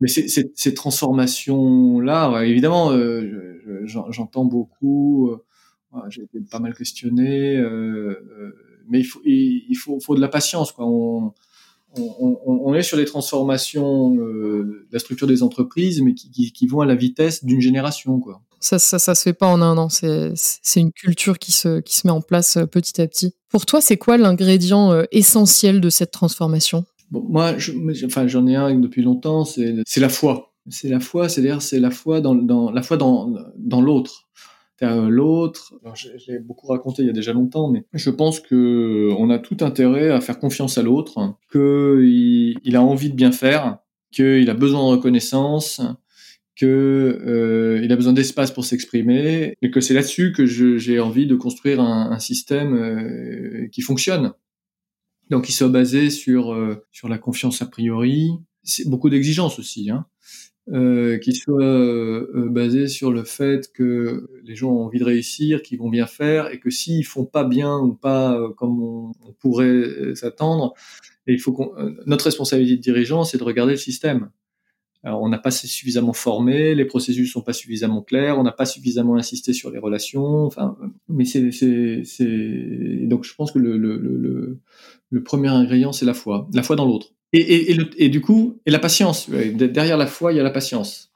mais 0.01 0.09
ces, 0.09 0.29
ces, 0.29 0.53
ces 0.55 0.75
transformations-là, 0.75 2.43
évidemment, 2.45 2.93
euh, 2.93 3.85
j'entends 3.87 4.45
beaucoup, 4.45 5.31
euh, 5.31 6.01
j'ai 6.09 6.23
été 6.23 6.39
pas 6.51 6.59
mal 6.59 6.75
questionné, 6.75 7.57
euh, 7.57 8.55
mais 8.89 9.01
il 9.01 9.05
faut, 9.05 9.21
il, 9.25 9.67
il 9.69 9.77
faut, 9.77 9.99
faut 10.01 10.15
de 10.15 10.21
la 10.21 10.29
patience. 10.29 10.73
Quoi. 10.73 10.87
On, 10.87 11.33
on, 11.99 12.39
on, 12.45 12.75
est 12.75 12.83
sur 12.83 12.97
des 12.97 13.05
transformations 13.05 14.15
euh, 14.17 14.87
de 14.89 14.89
la 14.93 14.99
structure 14.99 15.27
des 15.27 15.43
entreprises, 15.43 16.03
mais 16.03 16.15
qui, 16.15 16.31
qui, 16.31 16.53
qui 16.53 16.67
vont 16.67 16.81
à 16.81 16.87
la 16.87 16.95
vitesse 16.95 17.45
d'une 17.45 17.61
génération. 17.61 18.21
Quoi. 18.21 18.43
Ça, 18.61 18.79
ça, 18.79 18.99
ça 18.99 19.15
se 19.15 19.23
fait 19.23 19.33
pas 19.33 19.47
en 19.47 19.63
un 19.63 19.77
an. 19.79 19.89
C'est, 19.89 20.35
une 20.77 20.93
culture 20.93 21.39
qui 21.39 21.53
se, 21.53 21.81
qui 21.81 21.97
se 21.97 22.07
met 22.07 22.13
en 22.13 22.21
place 22.21 22.57
euh, 22.57 22.67
petit 22.67 23.01
à 23.01 23.07
petit. 23.07 23.35
Pour 23.49 23.67
toi, 23.67 23.81
c'est 23.81 23.97
quoi 23.97 24.17
l'ingrédient 24.17 24.93
euh, 24.93 25.05
essentiel 25.11 25.81
de 25.81 25.91
cette 25.91 26.11
transformation? 26.11 26.85
Bon, 27.11 27.25
Moi, 27.29 27.57
je, 27.59 27.73
enfin, 28.05 28.27
j'en 28.27 28.47
ai 28.47 28.57
un 28.57 28.75
depuis 28.79 29.03
longtemps. 29.03 29.45
C'est, 29.45 29.75
c'est 29.87 30.01
la 30.01 30.09
foi. 30.09 30.53
C'est 30.69 30.89
la 30.89 31.01
foi, 31.01 31.29
c'est-à-dire 31.29 31.63
c'est 31.63 31.79
la 31.79 31.93
foi 31.93 32.21
dans, 32.21 32.35
dans 32.35 32.73
la 32.73 32.83
foi 32.83 32.97
dans, 32.97 33.33
dans 33.57 33.81
l'autre 33.81 34.27
l'autre. 34.81 35.75
J'ai 35.95 36.39
beaucoup 36.39 36.67
raconté 36.67 37.03
il 37.03 37.07
y 37.07 37.11
a 37.11 37.15
déjà 37.15 37.33
longtemps, 37.33 37.71
mais 37.71 37.85
je 37.93 38.11
pense 38.11 38.41
que 38.41 39.11
on 39.19 39.31
a 39.31 39.39
tout 39.39 39.59
intérêt 39.61 40.11
à 40.11 40.21
faire 40.21 40.39
confiance 40.39 40.79
à 40.79 40.83
l'autre, 40.83 41.35
qu'il 41.51 42.59
il 42.63 42.77
a 42.77 42.83
envie 42.83 43.11
de 43.11 43.15
bien 43.15 43.33
faire, 43.33 43.79
qu'il 44.13 44.49
a 44.51 44.55
besoin 44.55 44.81
de 44.81 44.97
reconnaissance, 44.97 45.81
que 46.57 47.21
euh, 47.27 47.93
a 47.93 47.97
besoin 47.97 48.13
d'espace 48.13 48.51
pour 48.51 48.65
s'exprimer, 48.65 49.55
et 49.63 49.71
que 49.71 49.81
c'est 49.81 49.95
là-dessus 49.95 50.33
que 50.33 50.47
j'ai 50.47 50.99
envie 51.01 51.27
de 51.27 51.37
construire 51.37 51.81
un, 51.81 52.19
système 52.19 52.75
euh, 52.75 53.69
qui 53.69 53.83
fonctionne. 53.83 54.33
Donc, 55.29 55.49
il 55.49 55.53
soit 55.53 55.69
basé 55.69 56.11
sur 56.11 56.53
euh, 56.53 56.83
sur 56.93 57.09
la 57.09 57.19
confiance 57.19 57.61
a 57.61 57.67
priori, 57.67 58.31
c'est 58.63 58.89
beaucoup 58.89 59.11
d'exigences 59.11 59.59
aussi. 59.59 59.91
Hein 59.91 60.07
euh, 60.73 61.19
qui 61.19 61.33
soit 61.33 61.63
euh, 61.63 62.31
euh, 62.35 62.49
basé 62.49 62.89
sur 62.89 63.13
le 63.13 63.23
fait 63.23 63.73
que 63.73 64.29
les 64.45 64.57
gens 64.57 64.71
ont 64.71 64.85
envie 64.85 64.99
de 64.99 65.05
réussir, 65.05 65.63
qu'ils 65.63 65.79
vont 65.79 65.89
bien 65.89 66.07
faire, 66.07 66.53
et 66.53 66.59
que 66.59 66.71
s'ils 66.71 67.05
font 67.05 67.25
pas 67.25 67.45
bien 67.45 67.79
ou 67.79 67.95
pas 67.95 68.37
euh, 68.37 68.51
comme 68.51 68.83
on, 68.83 69.13
pourrait 69.39 70.15
s'attendre, 70.15 70.75
il 71.27 71.39
faut 71.39 71.53
qu'on, 71.53 71.73
notre 72.07 72.25
responsabilité 72.25 72.77
de 72.77 72.83
dirigeant, 72.83 73.25
c'est 73.25 73.39
de 73.39 73.45
regarder 73.45 73.73
le 73.73 73.79
système. 73.79 74.31
Alors, 75.05 75.23
on 75.23 75.29
n'a 75.29 75.39
pas 75.39 75.53
suffisamment 75.53 76.15
formé, 76.15 76.75
les 76.75 76.85
processus 76.85 77.31
sont 77.31 77.43
pas 77.43 77.53
suffisamment 77.53 78.03
clairs, 78.03 78.39
on 78.39 78.43
n'a 78.43 78.51
pas 78.51 78.67
suffisamment 78.67 79.15
insisté 79.17 79.53
sur 79.53 79.71
les 79.71 79.79
relations. 79.79 80.47
Enfin, 80.47 80.77
mais 81.09 81.25
c'est, 81.25 81.53
c'est, 81.53 82.03
c'est... 82.05 83.07
donc 83.07 83.23
je 83.23 83.33
pense 83.35 83.53
que 83.53 83.61
le, 83.61 83.77
le, 83.77 83.99
le, 83.99 84.59
le 85.11 85.23
premier 85.23 85.49
ingrédient, 85.49 85.93
c'est 85.93 86.07
la 86.07 86.15
foi, 86.15 86.49
la 86.53 86.65
foi 86.65 86.75
dans 86.75 86.87
l'autre. 86.87 87.13
Et, 87.33 87.41
et, 87.41 87.71
et, 87.71 87.75
le, 87.75 87.89
et, 87.97 88.09
du 88.09 88.21
coup, 88.21 88.61
et 88.67 88.71
la 88.71 88.79
patience. 88.79 89.29
Derrière 89.31 89.97
la 89.97 90.07
foi, 90.07 90.33
il 90.33 90.37
y 90.37 90.41
a 90.41 90.43
la 90.43 90.51
patience. 90.51 91.13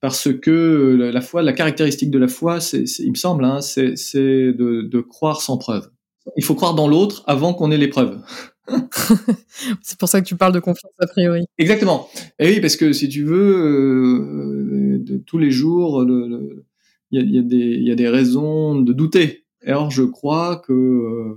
Parce 0.00 0.28
que 0.32 0.96
la 1.12 1.20
foi, 1.20 1.42
la 1.42 1.52
caractéristique 1.52 2.10
de 2.10 2.18
la 2.18 2.28
foi, 2.28 2.60
c'est, 2.60 2.84
il 3.00 3.10
me 3.10 3.16
semble, 3.16 3.44
hein, 3.44 3.60
c'est, 3.60 3.94
de, 4.16 4.82
de, 4.82 5.00
croire 5.00 5.42
sans 5.42 5.58
preuve. 5.58 5.90
Il 6.36 6.44
faut 6.44 6.54
croire 6.54 6.74
dans 6.74 6.86
l'autre 6.86 7.24
avant 7.26 7.52
qu'on 7.52 7.72
ait 7.72 7.78
les 7.78 7.88
preuves. 7.88 8.20
c'est 9.82 9.98
pour 9.98 10.08
ça 10.08 10.20
que 10.20 10.26
tu 10.26 10.36
parles 10.36 10.52
de 10.52 10.60
confiance 10.60 10.92
a 11.00 11.06
priori. 11.06 11.46
Exactement. 11.56 12.08
Et 12.38 12.48
oui, 12.48 12.60
parce 12.60 12.76
que 12.76 12.92
si 12.92 13.08
tu 13.08 13.24
veux, 13.24 15.00
euh, 15.04 15.22
tous 15.26 15.38
les 15.38 15.50
jours, 15.50 16.04
il 16.04 16.62
y, 17.10 17.38
a, 17.38 17.42
y, 17.42 17.90
a 17.90 17.94
des 17.94 18.08
raisons 18.08 18.80
de 18.80 18.92
douter. 18.92 19.46
Alors 19.66 19.90
je 19.90 20.04
crois 20.04 20.56
que 20.56 21.34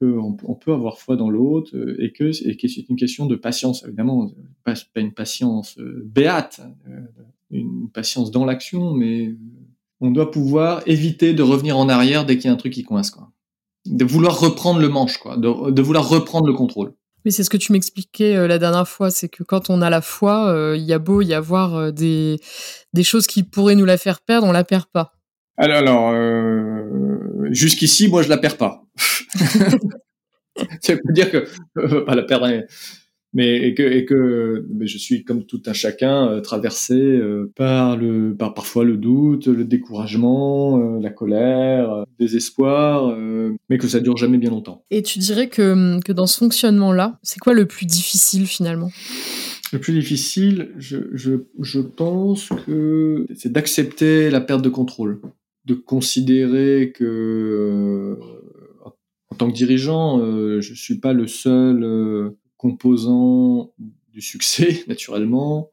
qu'on 0.00 0.36
on 0.42 0.54
peut 0.54 0.72
avoir 0.72 0.98
foi 0.98 1.16
dans 1.16 1.30
l'autre 1.30 1.70
et 1.98 2.12
que, 2.12 2.30
et 2.48 2.56
que 2.56 2.68
c'est 2.68 2.88
une 2.88 2.96
question 2.96 3.26
de 3.26 3.36
patience, 3.36 3.84
évidemment, 3.84 4.30
pas, 4.64 4.74
pas 4.92 5.00
une 5.00 5.12
patience 5.12 5.78
béate, 6.04 6.60
une 7.50 7.88
patience 7.90 8.30
dans 8.30 8.44
l'action, 8.44 8.92
mais 8.92 9.34
on 10.00 10.10
doit 10.10 10.30
pouvoir 10.30 10.82
éviter 10.86 11.34
de 11.34 11.42
revenir 11.42 11.78
en 11.78 11.88
arrière 11.88 12.26
dès 12.26 12.36
qu'il 12.36 12.46
y 12.46 12.50
a 12.50 12.52
un 12.52 12.56
truc 12.56 12.72
qui 12.72 12.82
coince, 12.82 13.10
quoi. 13.10 13.30
De 13.86 14.04
vouloir 14.04 14.40
reprendre 14.40 14.80
le 14.80 14.88
manche, 14.88 15.18
quoi. 15.18 15.36
De, 15.36 15.82
vouloir 15.82 16.08
reprendre 16.08 16.46
le 16.46 16.54
contrôle. 16.54 16.92
Oui, 17.24 17.32
c'est 17.32 17.42
ce 17.42 17.50
que 17.50 17.56
tu 17.56 17.72
m'expliquais 17.72 18.36
euh, 18.36 18.46
la 18.46 18.58
dernière 18.58 18.86
fois, 18.86 19.10
c'est 19.10 19.28
que 19.28 19.42
quand 19.42 19.70
on 19.70 19.80
a 19.80 19.88
la 19.88 20.02
foi, 20.02 20.48
euh, 20.48 20.76
il 20.76 20.84
y 20.84 20.92
a 20.92 20.98
beau 20.98 21.22
y 21.22 21.32
avoir 21.32 21.74
euh, 21.74 21.90
des, 21.90 22.38
des 22.92 23.02
choses 23.02 23.26
qui 23.26 23.42
pourraient 23.42 23.76
nous 23.76 23.86
la 23.86 23.96
faire 23.96 24.20
perdre, 24.20 24.46
on 24.46 24.52
la 24.52 24.64
perd 24.64 24.86
pas. 24.92 25.12
Alors, 25.56 26.12
jusqu'ici, 27.54 28.08
moi, 28.08 28.22
je 28.22 28.28
la 28.28 28.38
perds 28.38 28.56
pas. 28.56 28.84
ça 30.80 30.94
veut 30.94 31.12
dire 31.12 31.30
que 31.30 32.04
pas 32.04 32.14
la 32.14 32.22
perdre 32.22 32.46
mais 33.34 33.56
et 33.56 33.74
que, 33.74 33.82
et 33.82 34.04
que 34.04 34.64
mais 34.70 34.86
je 34.86 34.96
suis 34.96 35.24
comme 35.24 35.44
tout 35.44 35.60
un 35.66 35.72
chacun 35.72 36.28
euh, 36.28 36.40
traversé 36.40 36.94
euh, 36.94 37.52
par 37.56 37.96
le 37.96 38.34
par 38.34 38.54
parfois 38.54 38.84
le 38.84 38.96
doute, 38.96 39.48
le 39.48 39.64
découragement, 39.64 40.78
euh, 40.78 41.00
la 41.00 41.10
colère, 41.10 41.98
le 41.98 42.24
désespoir, 42.24 43.14
mais 43.68 43.78
que 43.78 43.88
ça 43.88 44.00
dure 44.00 44.16
jamais 44.16 44.38
bien 44.38 44.50
longtemps. 44.50 44.84
Et 44.90 45.02
tu 45.02 45.18
dirais 45.18 45.48
que 45.48 46.00
que 46.02 46.12
dans 46.12 46.26
ce 46.26 46.38
fonctionnement 46.38 46.92
là, 46.92 47.18
c'est 47.22 47.40
quoi 47.40 47.52
le 47.52 47.66
plus 47.66 47.86
difficile 47.86 48.46
finalement? 48.46 48.90
Le 49.72 49.80
plus 49.80 49.92
difficile, 49.92 50.70
je 50.78 50.98
je 51.12 51.32
je 51.60 51.80
pense 51.80 52.50
que 52.66 53.26
c'est 53.34 53.50
d'accepter 53.50 54.30
la 54.30 54.40
perte 54.40 54.62
de 54.62 54.68
contrôle, 54.68 55.20
de 55.64 55.74
considérer 55.74 56.92
que 56.94 58.18
en 59.30 59.36
tant 59.36 59.50
que 59.50 59.56
dirigeant, 59.56 60.18
je 60.60 60.74
suis 60.74 60.98
pas 60.98 61.12
le 61.12 61.26
seul 61.26 62.34
composants 62.56 63.74
du 64.14 64.22
succès, 64.22 64.84
naturellement, 64.88 65.70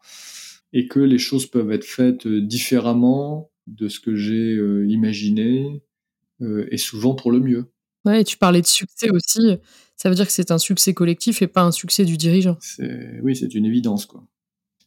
et 0.73 0.87
que 0.87 0.99
les 0.99 1.19
choses 1.19 1.45
peuvent 1.45 1.71
être 1.71 1.85
faites 1.85 2.25
euh, 2.25 2.41
différemment 2.41 3.51
de 3.67 3.87
ce 3.87 3.99
que 3.99 4.15
j'ai 4.15 4.55
euh, 4.55 4.85
imaginé, 4.89 5.83
euh, 6.41 6.67
et 6.71 6.77
souvent 6.77 7.15
pour 7.15 7.31
le 7.31 7.39
mieux. 7.39 7.71
Ouais, 8.03 8.21
et 8.21 8.23
tu 8.23 8.37
parlais 8.37 8.61
de 8.61 8.67
succès 8.67 9.11
aussi. 9.11 9.57
Ça 9.95 10.09
veut 10.09 10.15
dire 10.15 10.25
que 10.25 10.33
c'est 10.33 10.49
un 10.49 10.57
succès 10.57 10.93
collectif 10.93 11.43
et 11.43 11.47
pas 11.47 11.61
un 11.61 11.71
succès 11.71 12.03
du 12.03 12.17
dirigeant. 12.17 12.57
Oui, 13.21 13.35
c'est 13.35 13.53
une 13.53 13.65
évidence, 13.65 14.07
quoi. 14.07 14.25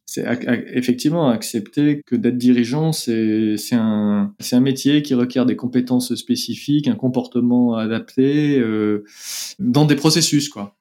C'est 0.06 0.24
effectivement 0.72 1.28
accepter 1.28 2.02
que 2.06 2.14
d'être 2.14 2.36
dirigeant, 2.36 2.92
c'est 2.92 3.56
un, 3.72 4.34
un 4.52 4.60
métier 4.60 5.02
qui 5.02 5.14
requiert 5.14 5.46
des 5.46 5.56
compétences 5.56 6.14
spécifiques, 6.14 6.88
un 6.88 6.94
comportement 6.94 7.74
adapté 7.74 8.62
dans 9.58 9.86
des 9.86 9.96
processus, 9.96 10.48
quoi. 10.48 10.76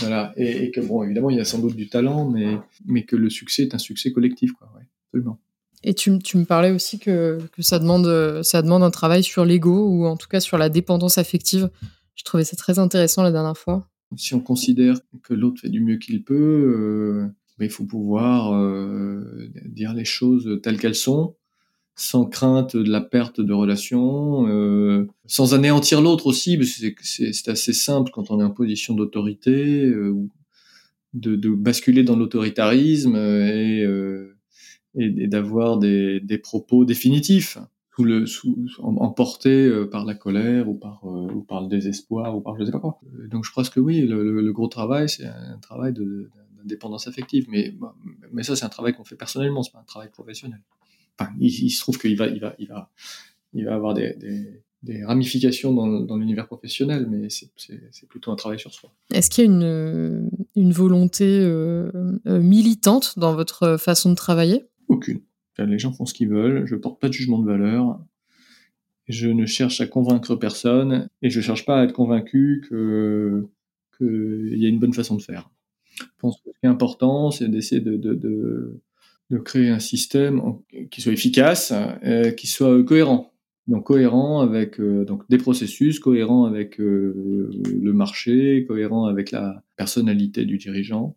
Voilà. 0.00 0.32
Et, 0.36 0.70
que, 0.70 0.80
bon, 0.80 1.02
évidemment, 1.02 1.30
il 1.30 1.36
y 1.36 1.40
a 1.40 1.44
sans 1.44 1.58
doute 1.58 1.76
du 1.76 1.88
talent, 1.88 2.28
mais, 2.28 2.58
mais 2.84 3.04
que 3.04 3.16
le 3.16 3.30
succès 3.30 3.62
est 3.62 3.74
un 3.74 3.78
succès 3.78 4.12
collectif, 4.12 4.52
quoi. 4.52 4.70
Ouais, 4.76 4.82
absolument. 5.06 5.38
Et 5.84 5.94
tu, 5.94 6.18
tu, 6.18 6.36
me 6.36 6.44
parlais 6.44 6.70
aussi 6.70 6.98
que, 6.98 7.38
que 7.52 7.62
ça, 7.62 7.78
demande, 7.78 8.42
ça 8.42 8.62
demande 8.62 8.82
un 8.82 8.90
travail 8.90 9.22
sur 9.22 9.44
l'ego, 9.44 9.88
ou 9.88 10.06
en 10.06 10.16
tout 10.16 10.28
cas 10.28 10.40
sur 10.40 10.58
la 10.58 10.68
dépendance 10.68 11.18
affective. 11.18 11.70
Je 12.14 12.24
trouvais 12.24 12.44
ça 12.44 12.56
très 12.56 12.78
intéressant 12.78 13.22
la 13.22 13.30
dernière 13.30 13.56
fois. 13.56 13.88
Si 14.16 14.34
on 14.34 14.40
considère 14.40 14.98
que 15.22 15.34
l'autre 15.34 15.60
fait 15.60 15.68
du 15.68 15.80
mieux 15.80 15.96
qu'il 15.96 16.22
peut, 16.22 16.34
euh, 16.34 17.28
ben, 17.58 17.66
il 17.66 17.70
faut 17.70 17.84
pouvoir 17.84 18.52
euh, 18.54 19.48
dire 19.64 19.94
les 19.94 20.04
choses 20.04 20.60
telles 20.62 20.78
qu'elles 20.78 20.94
sont 20.94 21.34
sans 21.98 22.26
crainte 22.26 22.76
de 22.76 22.90
la 22.90 23.00
perte 23.00 23.40
de 23.40 23.54
relation, 23.54 24.46
euh, 24.48 25.08
sans 25.24 25.54
anéantir 25.54 26.02
l'autre 26.02 26.26
aussi, 26.26 26.58
parce 26.58 26.78
que 26.78 26.92
c'est 27.00 27.48
assez 27.48 27.72
simple 27.72 28.10
quand 28.12 28.30
on 28.30 28.38
est 28.38 28.44
en 28.44 28.50
position 28.50 28.94
d'autorité, 28.94 29.86
euh, 29.86 30.14
de, 31.14 31.36
de, 31.36 31.48
basculer 31.48 32.02
dans 32.02 32.16
l'autoritarisme 32.16 33.16
et, 33.16 33.82
euh, 33.82 34.36
et, 34.94 35.06
et 35.06 35.26
d'avoir 35.26 35.78
des, 35.78 36.20
des, 36.20 36.36
propos 36.36 36.84
définitifs, 36.84 37.56
sous 37.96 38.04
le, 38.04 38.26
sous, 38.26 38.68
emportés 38.82 39.66
euh, 39.66 39.88
par 39.88 40.04
la 40.04 40.14
colère 40.14 40.68
ou 40.68 40.74
par, 40.74 41.00
euh, 41.04 41.32
ou 41.32 41.42
par 41.42 41.62
le 41.62 41.68
désespoir 41.68 42.36
ou 42.36 42.42
par 42.42 42.58
je 42.58 42.64
sais 42.64 42.72
pas 42.72 42.80
quoi. 42.80 43.00
Donc 43.30 43.46
je 43.46 43.52
pense 43.52 43.70
que 43.70 43.80
oui, 43.80 44.02
le, 44.02 44.42
le, 44.42 44.52
gros 44.52 44.68
travail, 44.68 45.08
c'est 45.08 45.24
un 45.24 45.58
travail 45.62 45.94
d'indépendance 46.66 47.06
affective, 47.08 47.46
mais, 47.48 47.74
mais 48.32 48.42
ça 48.42 48.56
c'est 48.56 48.64
un 48.64 48.70
travail 48.70 48.94
qu'on 48.94 49.04
fait 49.04 49.16
personnellement, 49.16 49.62
c'est 49.62 49.72
pas 49.72 49.80
un 49.80 49.84
travail 49.84 50.10
professionnel 50.10 50.60
il, 51.40 51.70
se 51.70 51.80
trouve 51.80 51.98
qu'il 51.98 52.16
va, 52.16 52.26
il 52.26 52.40
va, 52.40 52.54
il 52.58 52.68
va, 52.68 52.90
il 53.52 53.64
va 53.64 53.74
avoir 53.74 53.94
des, 53.94 54.16
des, 54.82 55.04
ramifications 55.04 55.72
dans, 55.72 56.00
dans 56.00 56.16
l'univers 56.16 56.46
professionnel, 56.46 57.06
mais 57.08 57.28
c'est 57.28 58.08
plutôt 58.08 58.30
un 58.30 58.36
travail 58.36 58.58
sur 58.58 58.72
soi. 58.72 58.92
Est-ce 59.12 59.30
qu'il 59.30 59.44
y 59.44 59.48
a 59.48 59.50
une, 59.50 60.30
une 60.54 60.72
volonté 60.72 61.24
euh, 61.24 61.90
euh, 62.26 62.40
militante 62.40 63.18
dans 63.18 63.34
votre 63.34 63.76
façon 63.78 64.10
de 64.10 64.14
travailler? 64.14 64.64
Aucune. 64.88 65.20
Les 65.58 65.78
gens 65.78 65.92
font 65.92 66.04
ce 66.04 66.12
qu'ils 66.12 66.28
veulent, 66.28 66.66
je 66.66 66.76
porte 66.76 67.00
pas 67.00 67.08
de 67.08 67.14
jugement 67.14 67.38
de 67.38 67.46
valeur, 67.46 67.98
je 69.08 69.28
ne 69.28 69.46
cherche 69.46 69.80
à 69.80 69.86
convaincre 69.86 70.36
personne, 70.36 71.08
et 71.22 71.30
je 71.30 71.40
cherche 71.40 71.64
pas 71.64 71.80
à 71.80 71.84
être 71.84 71.94
convaincu 71.94 72.64
que 72.68 73.46
qu'il 73.96 74.58
y 74.58 74.66
a 74.66 74.68
une 74.68 74.78
bonne 74.78 74.92
façon 74.92 75.16
de 75.16 75.22
faire. 75.22 75.48
Je 75.98 76.04
pense 76.18 76.36
que 76.36 76.50
ce 76.50 76.58
qui 76.60 76.66
est 76.66 76.68
important, 76.68 77.30
c'est 77.30 77.48
d'essayer 77.48 77.80
de, 77.80 78.80
créer 79.44 79.70
un 79.70 79.78
système 79.78 80.42
qui 80.90 81.00
soit 81.00 81.12
efficace, 81.12 81.72
euh, 82.04 82.30
qui 82.30 82.46
soit 82.46 82.82
cohérent. 82.84 83.32
Donc 83.66 83.86
cohérent 83.86 84.40
avec 84.40 84.78
euh, 84.78 85.04
donc 85.04 85.28
des 85.28 85.38
processus, 85.38 85.98
cohérent 85.98 86.44
avec 86.44 86.80
euh, 86.80 87.50
le 87.66 87.92
marché, 87.92 88.64
cohérent 88.68 89.06
avec 89.06 89.32
la 89.32 89.64
personnalité 89.76 90.44
du 90.44 90.56
dirigeant. 90.56 91.16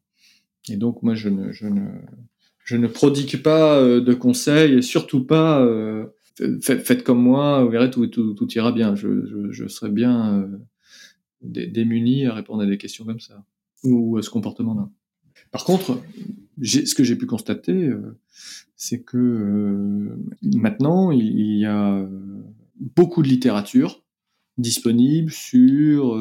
Et 0.67 0.77
donc 0.77 1.03
moi 1.03 1.13
je 1.13 1.29
ne 1.29 2.87
prodigue 2.87 3.41
pas 3.43 3.81
de 3.81 4.13
conseils 4.13 4.73
et 4.73 4.81
surtout 4.81 5.25
pas 5.25 5.65
faites, 6.61 7.03
comme 7.03 7.21
moi, 7.21 7.63
vous 7.63 7.69
verrez 7.69 7.91
tout 7.91 8.47
ira 8.55 8.71
bien. 8.71 8.95
Je, 8.95 9.25
je, 9.25 9.51
je 9.51 9.67
serai 9.67 9.89
bien 9.89 10.49
démuni 11.41 12.25
à 12.25 12.33
répondre 12.33 12.63
à 12.63 12.65
des 12.65 12.77
questions 12.77 13.05
comme 13.05 13.19
ça 13.19 13.43
ou 13.83 14.17
à 14.17 14.21
ce 14.21 14.29
comportement-là. 14.29 14.89
Par 15.51 15.63
contre, 15.63 16.01
ce 16.61 16.95
que 16.95 17.03
j'ai 17.03 17.15
pu 17.15 17.25
constater, 17.25 17.87
euh, 17.87 18.17
c'est 18.75 19.01
que 19.01 19.17
euh, 19.17 20.15
maintenant, 20.41 21.11
il, 21.11 21.57
y 21.57 21.65
a 21.65 21.93
euh, 21.93 22.07
beaucoup 22.79 23.21
de 23.21 23.27
littérature 23.27 24.03
disponible 24.57 25.31
sur 25.31 26.17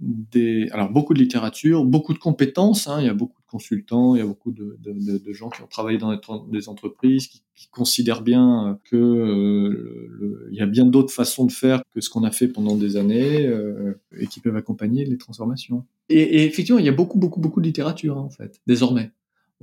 des, 0.00 0.68
alors 0.70 0.90
beaucoup 0.90 1.14
de 1.14 1.18
littérature, 1.18 1.84
beaucoup 1.84 2.14
de 2.14 2.18
compétences. 2.18 2.86
Hein, 2.86 3.00
il 3.00 3.06
y 3.06 3.08
a 3.08 3.14
beaucoup 3.14 3.40
de 3.40 3.46
consultants, 3.46 4.14
il 4.14 4.18
y 4.18 4.22
a 4.22 4.26
beaucoup 4.26 4.52
de, 4.52 4.78
de, 4.80 5.18
de 5.18 5.32
gens 5.32 5.50
qui 5.50 5.62
ont 5.62 5.66
travaillé 5.66 5.98
dans 5.98 6.16
des 6.50 6.68
entreprises, 6.68 7.26
qui, 7.26 7.42
qui 7.54 7.68
considèrent 7.68 8.22
bien 8.22 8.78
que 8.84 8.96
euh, 8.96 10.48
il 10.52 10.56
y 10.56 10.60
a 10.60 10.66
bien 10.66 10.84
d'autres 10.84 11.12
façons 11.12 11.44
de 11.44 11.52
faire 11.52 11.82
que 11.92 12.00
ce 12.00 12.10
qu'on 12.10 12.22
a 12.22 12.30
fait 12.30 12.48
pendant 12.48 12.76
des 12.76 12.96
années 12.96 13.46
euh, 13.46 14.00
et 14.16 14.26
qui 14.28 14.40
peuvent 14.40 14.56
accompagner 14.56 15.04
les 15.04 15.18
transformations. 15.18 15.84
Et, 16.08 16.20
et, 16.20 16.44
effectivement, 16.44 16.78
il 16.78 16.86
y 16.86 16.90
a 16.90 16.92
beaucoup, 16.92 17.18
beaucoup, 17.18 17.40
beaucoup 17.40 17.60
de 17.60 17.66
littérature 17.66 18.16
hein, 18.16 18.22
en 18.22 18.30
fait, 18.30 18.60
désormais. 18.66 19.10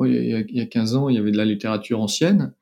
il, 0.04 0.14
y 0.14 0.34
a, 0.34 0.42
il 0.42 0.56
y 0.56 0.62
a 0.62 0.66
15 0.66 0.96
ans, 0.96 1.10
il 1.10 1.16
y 1.16 1.18
avait 1.18 1.32
de 1.32 1.38
la 1.38 1.46
littérature 1.46 2.02
ancienne. 2.02 2.54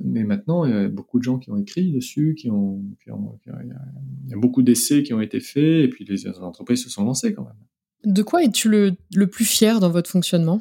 Mais 0.00 0.24
maintenant, 0.24 0.64
il 0.64 0.72
y 0.72 0.76
a 0.76 0.88
beaucoup 0.88 1.18
de 1.18 1.24
gens 1.24 1.38
qui 1.38 1.50
ont 1.50 1.56
écrit 1.56 1.92
dessus, 1.92 2.34
qui 2.36 2.50
ont, 2.50 2.82
qui 3.02 3.10
ont 3.10 3.38
il 3.46 4.30
y 4.30 4.34
a 4.34 4.36
beaucoup 4.36 4.62
d'essais 4.62 5.02
qui 5.02 5.14
ont 5.14 5.20
été 5.20 5.40
faits, 5.40 5.84
et 5.84 5.88
puis 5.88 6.04
les 6.04 6.26
entreprises 6.26 6.82
se 6.82 6.90
sont 6.90 7.04
lancées 7.04 7.32
quand 7.32 7.44
même. 7.44 8.12
De 8.12 8.22
quoi 8.22 8.42
es-tu 8.42 8.68
le, 8.68 8.96
le 9.14 9.26
plus 9.28 9.44
fier 9.44 9.80
dans 9.80 9.90
votre 9.90 10.10
fonctionnement? 10.10 10.60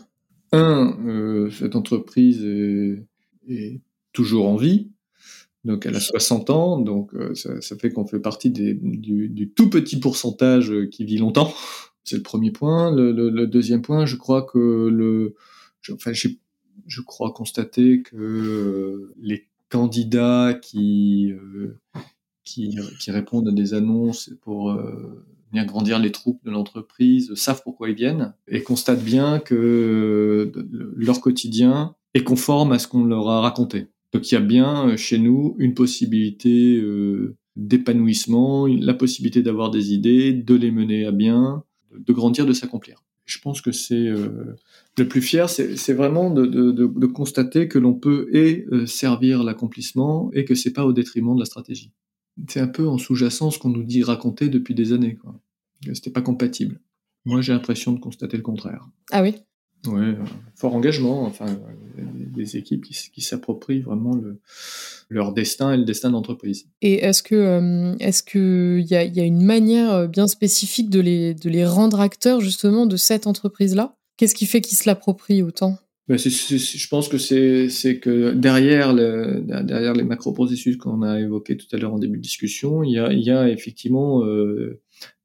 Un, 0.51 0.95
euh, 1.07 1.49
cette 1.49 1.75
entreprise 1.75 2.43
est, 2.45 3.03
est, 3.49 3.81
toujours 4.13 4.47
en 4.47 4.55
vie, 4.55 4.91
donc 5.65 5.87
elle 5.87 5.95
a 5.95 5.99
60 5.99 6.51
ans, 6.51 6.79
donc 6.79 7.15
euh, 7.15 7.33
ça, 7.33 7.59
ça, 7.61 7.75
fait 7.75 7.89
qu'on 7.89 8.05
fait 8.05 8.19
partie 8.19 8.51
des, 8.51 8.75
du, 8.75 9.29
du, 9.29 9.49
tout 9.49 9.69
petit 9.71 9.99
pourcentage 9.99 10.71
qui 10.91 11.03
vit 11.05 11.17
longtemps. 11.17 11.51
C'est 12.03 12.17
le 12.17 12.21
premier 12.21 12.51
point. 12.51 12.91
Le, 12.95 13.11
le, 13.11 13.29
le, 13.29 13.47
deuxième 13.47 13.81
point, 13.81 14.05
je 14.05 14.15
crois 14.15 14.43
que 14.43 14.59
le, 14.59 15.33
enfin, 15.91 16.13
j'ai 16.13 16.39
je 16.87 17.01
crois 17.01 17.31
constater 17.31 18.01
que 18.01 18.15
euh, 18.15 19.13
les 19.21 19.47
candidats 19.69 20.53
qui, 20.53 21.31
euh, 21.31 21.79
qui, 22.43 22.77
qui, 22.99 23.11
répondent 23.11 23.47
à 23.47 23.51
des 23.51 23.73
annonces 23.73 24.31
pour 24.41 24.71
euh, 24.71 25.25
venir 25.51 25.65
grandir 25.65 25.99
les 25.99 26.11
troupes 26.11 26.43
de 26.45 26.51
l'entreprise 26.51 27.33
savent 27.35 27.61
pourquoi 27.63 27.89
ils 27.89 27.95
viennent 27.95 28.33
et 28.47 28.61
constatent 28.63 29.03
bien 29.03 29.39
que 29.39 30.51
leur 30.95 31.21
quotidien 31.21 31.95
est 32.13 32.23
conforme 32.23 32.71
à 32.71 32.79
ce 32.79 32.87
qu'on 32.87 33.05
leur 33.05 33.29
a 33.29 33.41
raconté. 33.41 33.87
Donc 34.11 34.29
il 34.29 34.35
y 34.35 34.37
a 34.37 34.41
bien 34.41 34.95
chez 34.95 35.17
nous 35.17 35.55
une 35.57 35.73
possibilité 35.73 36.83
d'épanouissement, 37.55 38.67
la 38.67 38.93
possibilité 38.93 39.41
d'avoir 39.41 39.71
des 39.71 39.93
idées, 39.93 40.33
de 40.33 40.53
les 40.53 40.69
mener 40.69 41.05
à 41.05 41.11
bien, 41.11 41.63
de 41.91 42.13
grandir, 42.13 42.45
de 42.45 42.53
s'accomplir. 42.53 43.03
Je 43.25 43.39
pense 43.39 43.62
que 43.62 43.72
c'est 43.72 44.10
le 44.98 45.08
plus 45.08 45.22
fier, 45.22 45.50
c'est 45.50 45.94
vraiment 45.94 46.30
de, 46.30 46.46
de, 46.46 46.72
de, 46.72 47.06
constater 47.06 47.68
que 47.70 47.80
l'on 47.80 47.94
peut 47.94 48.27
et 48.34 48.65
servir 48.86 49.44
l'accomplissement 49.44 50.30
et 50.34 50.44
que 50.44 50.56
c'est 50.56 50.74
pas 50.74 50.86
au 50.86 50.92
détriment 50.92 51.34
de 51.36 51.39
la 51.39 51.46
stratégie. 51.46 51.94
C'est 52.50 52.60
un 52.60 52.68
peu 52.68 52.88
en 52.88 52.98
sous-jacent 52.98 53.51
ce 53.51 53.60
qu'on 53.60 53.70
nous 53.70 53.84
dit 53.84 54.03
raconter 54.03 54.50
depuis 54.50 54.75
des 54.75 54.92
années. 54.92 55.15
Quoi. 55.15 55.39
C'était 55.94 56.10
pas 56.10 56.22
compatible. 56.22 56.80
Moi, 57.25 57.42
j'ai 57.42 57.53
l'impression 57.53 57.94
de 57.94 58.00
constater 58.00 58.38
le 58.38 58.44
contraire. 58.44 58.88
Ah 59.12 59.22
oui? 59.22 59.36
Ouais, 59.87 60.15
fort 60.55 60.75
engagement, 60.75 61.23
enfin, 61.23 61.45
des 61.97 62.57
équipes 62.57 62.85
qui, 62.85 63.21
s'approprient 63.21 63.81
vraiment 63.81 64.15
le, 64.15 64.39
leur 65.09 65.33
destin 65.33 65.73
et 65.73 65.77
le 65.77 65.83
destin 65.83 66.11
d'entreprise. 66.11 66.67
Et 66.81 67.03
est-ce 67.03 67.21
que 67.21 67.35
euh, 67.35 67.95
est-ce 67.99 68.23
que 68.23 68.79
il 68.79 68.85
y 68.85 68.95
a, 68.95 69.03
y 69.03 69.19
a, 69.19 69.23
une 69.23 69.43
manière 69.43 69.91
euh, 69.91 70.07
bien 70.07 70.27
spécifique 70.27 70.89
de 70.89 71.01
les 71.01 71.33
de 71.33 71.49
les 71.49 71.65
rendre 71.65 71.99
acteurs 71.99 72.39
justement 72.39 72.85
de 72.85 72.95
cette 72.95 73.27
entreprise-là? 73.27 73.97
Qu'est-ce 74.17 74.35
qui 74.35 74.45
fait 74.45 74.61
qu'ils 74.61 74.77
se 74.77 74.87
l'approprient 74.87 75.43
autant? 75.43 75.77
Ben 76.09 76.17
je 76.17 76.87
pense 76.89 77.07
que 77.07 77.17
c'est 77.17 77.99
que 77.99 78.33
derrière 78.33 78.91
le, 78.93 79.41
derrière 79.63 79.93
les 79.93 80.03
macro 80.03 80.33
processus 80.33 80.75
qu'on 80.75 81.01
a 81.01 81.19
évoqués 81.19 81.55
tout 81.55 81.67
à 81.71 81.77
l'heure 81.77 81.93
en 81.93 81.99
début 81.99 82.17
de 82.17 82.21
discussion, 82.21 82.83
il 82.83 82.91
y 82.91 82.99
a, 82.99 83.13
il 83.13 83.21
y 83.21 83.31
a 83.31 83.49
effectivement 83.49 84.21
euh, 84.25 84.81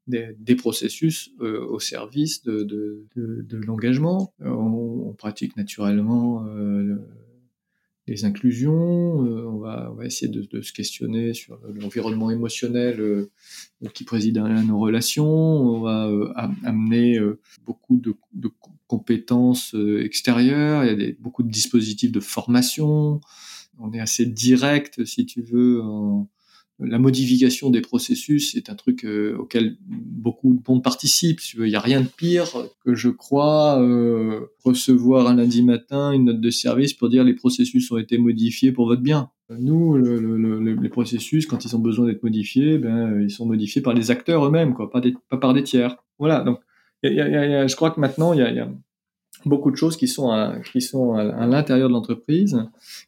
des, 0.08 0.56
processus 0.56 1.30
euh, 1.40 1.64
au 1.66 1.78
service 1.78 2.42
de, 2.42 2.62
de, 2.62 3.06
de, 3.16 3.42
de 3.42 3.56
l'engagement. 3.58 4.32
Euh, 4.42 4.48
on, 4.48 5.08
on, 5.08 5.12
pratique 5.12 5.56
naturellement 5.56 6.46
euh, 6.46 6.96
les 8.06 8.24
inclusions, 8.24 8.72
on 8.72 9.58
va, 9.58 9.90
on, 9.90 9.94
va, 9.94 10.06
essayer 10.06 10.30
de, 10.30 10.62
se 10.62 10.72
questionner 10.72 11.34
sur 11.34 11.60
l'environnement 11.74 12.30
émotionnel 12.30 13.26
qui 13.92 14.04
préside 14.04 14.38
à 14.38 14.62
nos 14.62 14.78
relations, 14.78 15.28
on 15.28 15.80
va 15.80 16.10
amener 16.64 17.20
beaucoup 17.66 17.98
de, 17.98 18.14
compétences 18.86 19.76
extérieures, 20.00 20.84
il 20.84 20.86
y 20.86 20.90
a 20.90 20.96
des, 20.96 21.12
beaucoup 21.20 21.42
de 21.42 21.50
dispositifs 21.50 22.10
de 22.10 22.20
formation, 22.20 23.20
on 23.78 23.92
est 23.92 24.00
assez 24.00 24.24
direct, 24.24 25.04
si 25.04 25.26
tu 25.26 25.42
veux, 25.42 25.82
en, 25.82 26.30
la 26.80 26.98
modification 26.98 27.70
des 27.70 27.80
processus 27.80 28.54
est 28.54 28.70
un 28.70 28.74
truc 28.74 29.04
euh, 29.04 29.36
auquel 29.36 29.76
beaucoup 29.80 30.54
de 30.54 30.60
monde 30.66 30.82
participent. 30.82 31.40
Il 31.54 31.64
n'y 31.64 31.74
a 31.74 31.80
rien 31.80 32.02
de 32.02 32.06
pire 32.06 32.46
que 32.84 32.94
je 32.94 33.08
crois 33.08 33.80
euh, 33.82 34.46
recevoir 34.64 35.26
un 35.26 35.36
lundi 35.36 35.62
matin 35.62 36.12
une 36.12 36.24
note 36.24 36.40
de 36.40 36.50
service 36.50 36.94
pour 36.94 37.08
dire 37.08 37.24
les 37.24 37.34
processus 37.34 37.90
ont 37.90 37.98
été 37.98 38.16
modifiés 38.18 38.70
pour 38.70 38.86
votre 38.86 39.02
bien. 39.02 39.30
Nous, 39.50 39.96
les 39.96 40.88
processus, 40.90 41.46
quand 41.46 41.64
ils 41.64 41.74
ont 41.74 41.78
besoin 41.78 42.06
d'être 42.06 42.22
modifiés, 42.22 42.76
ben, 42.76 43.22
ils 43.22 43.30
sont 43.30 43.46
modifiés 43.46 43.80
par 43.80 43.94
les 43.94 44.10
acteurs 44.10 44.44
eux-mêmes, 44.44 44.74
quoi, 44.74 44.90
pas, 44.90 45.00
par 45.38 45.54
des 45.54 45.62
tiers. 45.62 45.96
Voilà. 46.18 46.40
Donc, 46.40 46.60
je 47.02 47.74
crois 47.74 47.90
que 47.90 47.98
maintenant, 47.98 48.34
il 48.34 48.40
y 48.40 48.42
a, 48.42 48.68
beaucoup 49.44 49.70
de 49.70 49.76
choses 49.76 49.96
qui 49.96 50.08
sont 50.08 50.30
à, 50.30 50.58
qui 50.72 50.80
sont 50.80 51.14
à, 51.14 51.46
l'intérieur 51.46 51.88
de 51.88 51.94
l'entreprise, 51.94 52.58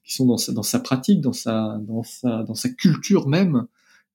qui 0.04 0.14
sont 0.14 0.26
dans 0.26 0.36
sa, 0.36 0.52
dans 0.52 0.62
sa 0.62 0.80
pratique, 0.80 1.20
dans 1.20 1.32
sa, 1.32 1.78
dans 1.86 2.02
sa, 2.02 2.42
dans 2.42 2.54
sa 2.54 2.68
culture 2.68 3.28
même, 3.28 3.66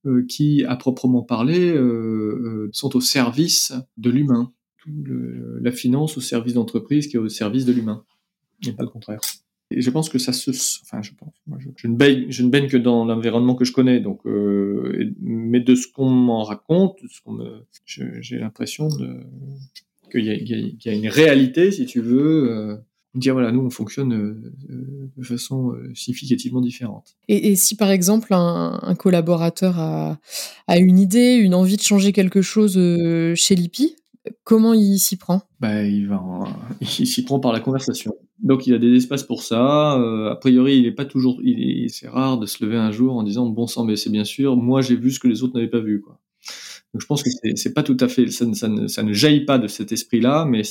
euh, 0.06 0.24
qui, 0.26 0.64
à 0.64 0.76
proprement 0.76 1.22
parler, 1.22 1.70
euh, 1.70 1.80
euh, 1.80 2.70
sont 2.72 2.96
au 2.96 3.00
service 3.00 3.72
de 3.96 4.10
l'humain. 4.10 4.52
La 4.86 5.72
finance 5.72 6.16
au 6.16 6.20
service 6.20 6.54
d'entreprise 6.54 7.08
qui 7.08 7.16
est 7.16 7.18
au 7.18 7.28
service 7.28 7.64
de 7.64 7.72
l'humain, 7.72 8.04
et 8.64 8.72
pas 8.72 8.84
le 8.84 8.88
contraire. 8.88 9.20
Et 9.70 9.82
je 9.82 9.90
pense 9.90 10.08
que 10.08 10.18
ça 10.18 10.32
se, 10.32 10.50
enfin, 10.82 11.02
je 11.02 11.10
pense, 11.18 11.34
moi, 11.46 11.58
je, 11.76 11.88
ne 11.88 11.96
baigne, 11.96 12.26
je 12.28 12.44
ne 12.44 12.50
baigne 12.50 12.68
que 12.68 12.76
dans 12.76 13.04
l'environnement 13.04 13.56
que 13.56 13.64
je 13.64 13.72
connais, 13.72 13.98
donc, 13.98 14.20
euh, 14.26 15.12
mais 15.20 15.58
de 15.58 15.74
ce 15.74 15.88
qu'on 15.88 16.08
m'en 16.08 16.44
raconte, 16.44 16.98
ce 17.10 17.20
qu'on 17.20 17.32
me, 17.32 17.66
j'ai 17.84 18.38
l'impression 18.38 18.88
de, 18.88 19.24
qu'il 20.10 20.24
y, 20.24 20.88
a 20.88 20.92
une 20.92 21.08
réalité, 21.08 21.70
si 21.72 21.86
tu 21.86 22.00
veux, 22.00 22.50
euh, 22.50 22.76
dire 23.14 23.34
voilà, 23.34 23.52
nous 23.52 23.60
on 23.60 23.70
fonctionne 23.70 24.12
euh, 24.12 25.10
de 25.16 25.22
façon 25.22 25.72
euh, 25.72 25.92
significativement 25.94 26.60
différente. 26.60 27.16
Et, 27.28 27.56
si 27.56 27.76
par 27.76 27.90
exemple 27.90 28.28
un, 28.32 28.94
collaborateur 28.98 29.78
a, 29.78 30.18
une 30.76 30.98
idée, 30.98 31.34
une 31.34 31.54
envie 31.54 31.76
de 31.76 31.82
changer 31.82 32.12
quelque 32.12 32.42
chose 32.42 32.74
chez 33.34 33.54
Lippi, 33.54 33.96
comment 34.44 34.74
il 34.74 34.98
s'y 34.98 35.16
prend? 35.16 35.42
Bah, 35.60 35.82
il 35.82 36.08
va, 36.08 36.22
il 36.80 37.06
s'y 37.06 37.24
prend 37.24 37.40
par 37.40 37.52
la 37.52 37.60
conversation. 37.60 38.14
Donc 38.42 38.66
il 38.66 38.74
a 38.74 38.78
des 38.78 38.94
espaces 38.94 39.22
pour 39.22 39.42
ça. 39.42 39.92
a 39.92 40.36
priori, 40.36 40.78
il 40.78 40.86
est 40.86 40.92
pas 40.92 41.06
toujours, 41.06 41.40
il 41.42 41.88
c'est 41.90 42.08
rare 42.08 42.38
de 42.38 42.46
se 42.46 42.64
lever 42.64 42.76
un 42.76 42.92
jour 42.92 43.16
en 43.16 43.22
disant 43.22 43.46
bon 43.46 43.66
sang, 43.66 43.84
mais 43.84 43.96
c'est 43.96 44.10
bien 44.10 44.24
sûr, 44.24 44.56
moi 44.56 44.82
j'ai 44.82 44.96
vu 44.96 45.10
ce 45.10 45.18
que 45.18 45.28
les 45.28 45.42
autres 45.42 45.54
n'avaient 45.54 45.70
pas 45.70 45.80
vu, 45.80 46.00
quoi. 46.00 46.20
Je 46.98 47.06
pense 47.06 47.22
que 47.22 47.30
c'est 47.54 47.74
pas 47.74 47.82
tout 47.82 47.96
à 48.00 48.08
fait, 48.08 48.28
ça, 48.28 48.46
ne, 48.68 49.12
jaillit 49.12 49.44
pas 49.44 49.58
de 49.58 49.68
cet 49.68 49.92
esprit-là, 49.92 50.44
mais 50.44 50.62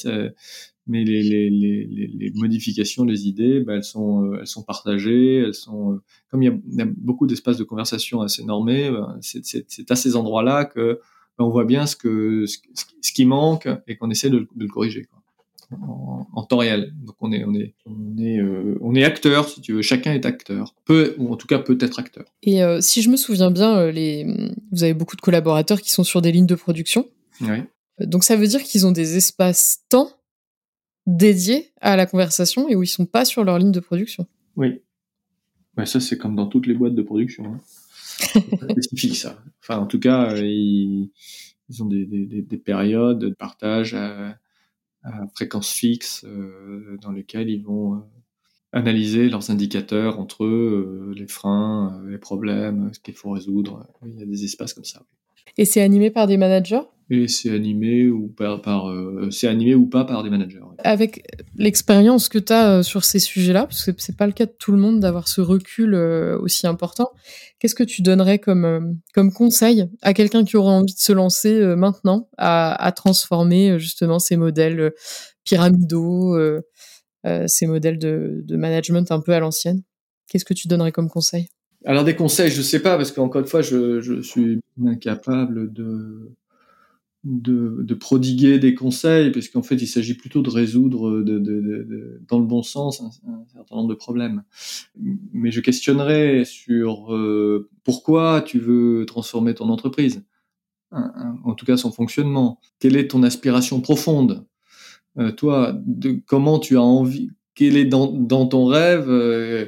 mais 0.88 1.04
les, 1.04 2.32
modifications, 2.36 3.06
les 3.06 3.28
idées, 3.28 3.60
bah, 3.62 3.76
elles 3.76 3.84
sont 3.84 4.24
euh, 4.24 4.38
elles 4.40 4.48
sont 4.48 4.64
partagées, 4.64 5.38
elles 5.38 5.54
sont 5.54 5.94
euh, 5.94 6.02
comme 6.30 6.44
il 6.44 6.62
y 6.78 6.82
a, 6.82 6.86
beaucoup 6.86 7.28
d'espaces 7.28 7.58
de 7.58 7.64
conversation 7.64 8.22
assez 8.22 8.44
normés, 8.44 8.92
bah, 8.92 9.18
c'est 9.22 9.92
à 9.92 9.96
ces 9.96 10.16
endroits-là 10.16 10.66
que 10.66 11.00
bah, 11.38 11.46
on 11.46 11.50
voit 11.50 11.66
bien 11.66 11.86
ce 11.88 11.96
que 11.96 12.46
ce, 12.46 13.14
qui 13.14 13.26
manque 13.26 13.68
et 13.88 13.98
qu'on 13.98 14.10
essaie 14.10 14.30
de, 14.30 14.48
le 14.56 14.68
corriger. 14.68 15.08
En, 15.72 16.44
temps 16.44 16.58
réel. 16.58 16.94
Donc 17.04 17.16
on 17.22 17.32
est 17.32 17.44
on 17.44 17.56
est 17.56 18.40
euh, 18.40 18.78
on 18.82 18.94
est 18.94 19.04
acteur 19.04 19.50
si 19.50 19.62
tu 19.62 19.74
veux. 19.74 19.82
Chacun 19.82 20.14
est 20.14 20.26
acteur. 20.28 20.76
Peut 20.86 21.16
ou 21.18 21.34
en 21.34 21.38
tout 21.38 21.48
cas 21.48 21.58
peut 21.58 21.78
être 21.82 21.98
acteur. 21.98 22.26
Et 22.44 22.62
si 22.82 23.02
je 23.02 23.10
me 23.10 23.18
souviens 23.18 23.50
bien, 23.50 23.90
les 23.90 24.28
vous 24.76 24.84
avez 24.84 24.94
beaucoup 24.94 25.16
de 25.16 25.22
collaborateurs 25.22 25.82
qui 25.82 25.92
sont 25.92 26.04
sur 26.04 26.22
des 26.22 26.32
lignes 26.32 26.46
de 26.46 26.56
production. 26.56 27.08
Oui. 27.42 27.64
Donc 28.00 28.24
ça 28.24 28.36
veut 28.36 28.48
dire 28.48 28.64
qu'ils 28.64 28.86
ont 28.86 28.92
des 28.92 29.18
espaces 29.18 29.84
temps 29.90 30.12
dédiés 31.06 31.72
à 31.82 31.96
la 31.96 32.06
conversation 32.06 32.68
et 32.70 32.76
où 32.76 32.84
ils 32.84 32.88
sont 32.88 33.06
pas 33.06 33.26
sur 33.26 33.44
leur 33.44 33.58
ligne 33.58 33.72
de 33.72 33.80
production. 33.80 34.28
Oui. 34.56 34.82
Ouais, 35.78 35.86
ça 35.86 36.00
c'est 36.00 36.18
comme 36.18 36.36
dans 36.36 36.48
toutes 36.48 36.68
les 36.68 36.74
boîtes 36.74 36.96
de 36.96 37.02
production. 37.02 37.46
Hein. 37.54 37.60
spécifique 38.70 39.16
ça. 39.16 39.44
Enfin 39.62 39.80
en 39.80 39.88
tout 39.88 40.00
cas 40.00 40.36
ils, 40.38 41.12
ils 41.70 41.84
ont 41.84 41.86
des, 41.86 42.06
des, 42.06 42.42
des, 42.42 42.58
périodes 42.58 43.20
de 43.20 43.30
partage. 43.30 43.94
À 43.94 44.38
à 45.06 45.28
fréquence 45.36 45.72
fixe 45.72 46.26
euh, 46.26 46.98
dans 47.02 47.12
lesquelles 47.12 47.50
ils 47.50 47.64
vont 47.64 47.96
euh, 47.96 48.00
analyser 48.76 49.30
leurs 49.30 49.50
indicateurs 49.50 50.20
entre 50.20 50.44
eux, 50.44 51.10
euh, 51.10 51.14
les 51.16 51.28
freins, 51.28 52.00
les 52.08 52.20
problèmes, 52.20 52.92
ce 52.94 53.00
qu'il 53.00 53.16
faut 53.16 53.32
résoudre. 53.32 53.88
Il 54.06 54.20
y 54.20 54.22
a 54.22 54.26
des 54.26 54.44
espaces 54.44 54.74
comme 54.74 54.86
ça. 54.86 55.02
Et 55.58 55.66
c'est 55.66 55.82
animé 55.82 56.12
par 56.12 56.28
des 56.28 56.38
managers? 56.38 56.82
Et 57.12 57.28
c'est 57.28 57.52
animé 57.52 58.08
ou 58.08 58.28
par, 58.28 58.62
par 58.62 58.90
euh, 58.90 59.30
c'est 59.30 59.48
animé 59.48 59.76
ou 59.76 59.86
pas 59.86 60.06
par 60.06 60.24
des 60.24 60.32
managers. 60.32 60.60
Avec 60.80 61.24
l'expérience 61.56 62.30
que 62.30 62.40
tu 62.40 62.52
as 62.52 62.80
euh, 62.80 62.84
sur 62.84 63.06
ces 63.06 63.20
sujets-là, 63.20 63.68
parce 63.68 63.86
que 63.86 63.92
c'est 64.00 64.18
pas 64.18 64.26
le 64.26 64.34
cas 64.34 64.48
de 64.48 64.56
tout 64.58 64.72
le 64.72 64.80
monde 64.80 65.00
d'avoir 65.00 65.28
ce 65.28 65.40
recul 65.40 65.94
euh, 65.94 66.38
aussi 66.40 66.66
important, 66.66 67.12
qu'est-ce 67.60 67.76
que 67.76 67.84
tu 67.84 68.02
donnerais 68.02 68.40
comme 68.40 68.98
comme 69.14 69.32
conseil 69.32 69.86
à 70.02 70.16
quelqu'un 70.16 70.44
qui 70.46 70.58
aurait 70.58 70.74
envie 70.74 70.96
de 70.96 71.00
se 71.00 71.14
lancer 71.14 71.76
maintenant 71.76 72.28
à, 72.40 72.74
à, 72.84 72.92
transformer 72.92 73.78
justement 73.78 74.18
ces 74.18 74.36
modèles 74.36 74.92
pyramidaux, 75.44 76.36
ces 77.48 77.68
modèles 77.68 77.98
de, 77.98 78.44
management 78.56 79.12
un 79.12 79.20
peu 79.20 79.34
à 79.34 79.40
l'ancienne 79.40 79.82
Qu'est-ce 80.28 80.46
que 80.46 80.54
tu 80.54 80.68
donnerais 80.68 80.92
comme 80.92 81.10
conseil? 81.10 81.48
Alors 81.86 82.04
des 82.04 82.16
conseils, 82.16 82.50
je 82.50 82.62
sais 82.62 82.82
pas 82.82 82.98
parce 82.98 83.12
qu'encore 83.12 83.42
une 83.42 83.48
fois, 83.48 83.62
je, 83.62 84.22
suis 84.22 84.60
incapable 84.84 85.72
de 85.72 86.34
prodiguer 87.94 88.58
des 88.58 88.74
conseils, 88.74 89.32
puisqu'en 89.32 89.62
fait, 89.62 89.76
il 89.76 89.88
s'agit 89.88 90.16
plutôt 90.16 90.42
de 90.42 90.50
résoudre 90.50 91.22
dans 91.22 92.40
le 92.40 92.46
bon 92.46 92.64
sens 92.64 93.02
un, 93.02 93.12
certain 93.54 93.76
nombre 93.76 93.90
de 93.90 93.96
problèmes. 93.96 94.44
Mais 95.32 95.52
je 95.52 95.62
questionnerai 95.62 96.44
sur 96.46 97.14
euh, 97.14 97.70
pourquoi 97.84 98.42
tu 98.42 98.60
veux 98.60 99.06
transformer 99.06 99.54
ton 99.54 99.70
entreprise, 99.70 100.24
en 100.92 101.54
tout 101.54 101.66
cas 101.66 101.78
son 101.78 101.92
fonctionnement. 101.92 102.60
Quelle 102.80 102.96
est 102.96 103.10
ton 103.10 103.22
aspiration 103.22 103.80
profonde? 103.80 104.46
Euh, 105.18 105.32
Toi, 105.32 105.76
de, 105.86 106.20
comment 106.26 106.60
tu 106.60 106.78
as 106.78 106.82
envie 106.82 107.30
Quel 107.54 107.78
est 107.78 107.86
dans, 107.86 108.08
dans 108.08 108.48
ton 108.48 108.66
rêve 108.66 109.10
euh, 109.10 109.68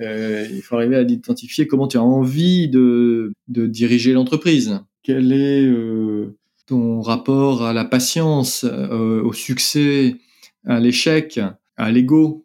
Il 0.00 0.60
faut 0.62 0.76
arriver 0.76 0.96
à 0.96 1.02
identifier 1.02 1.66
comment 1.66 1.88
tu 1.88 1.96
as 1.96 2.02
envie 2.02 2.68
de, 2.68 3.32
de 3.48 3.66
diriger 3.66 4.12
l'entreprise? 4.12 4.80
Quel 5.02 5.32
est 5.32 5.66
ton 6.68 7.00
rapport 7.00 7.64
à 7.64 7.72
la 7.72 7.84
patience, 7.84 8.64
euh, 8.64 9.22
au 9.22 9.32
succès, 9.32 10.16
à 10.64 10.78
l'échec, 10.78 11.40
à 11.76 11.90
l'ego? 11.90 12.44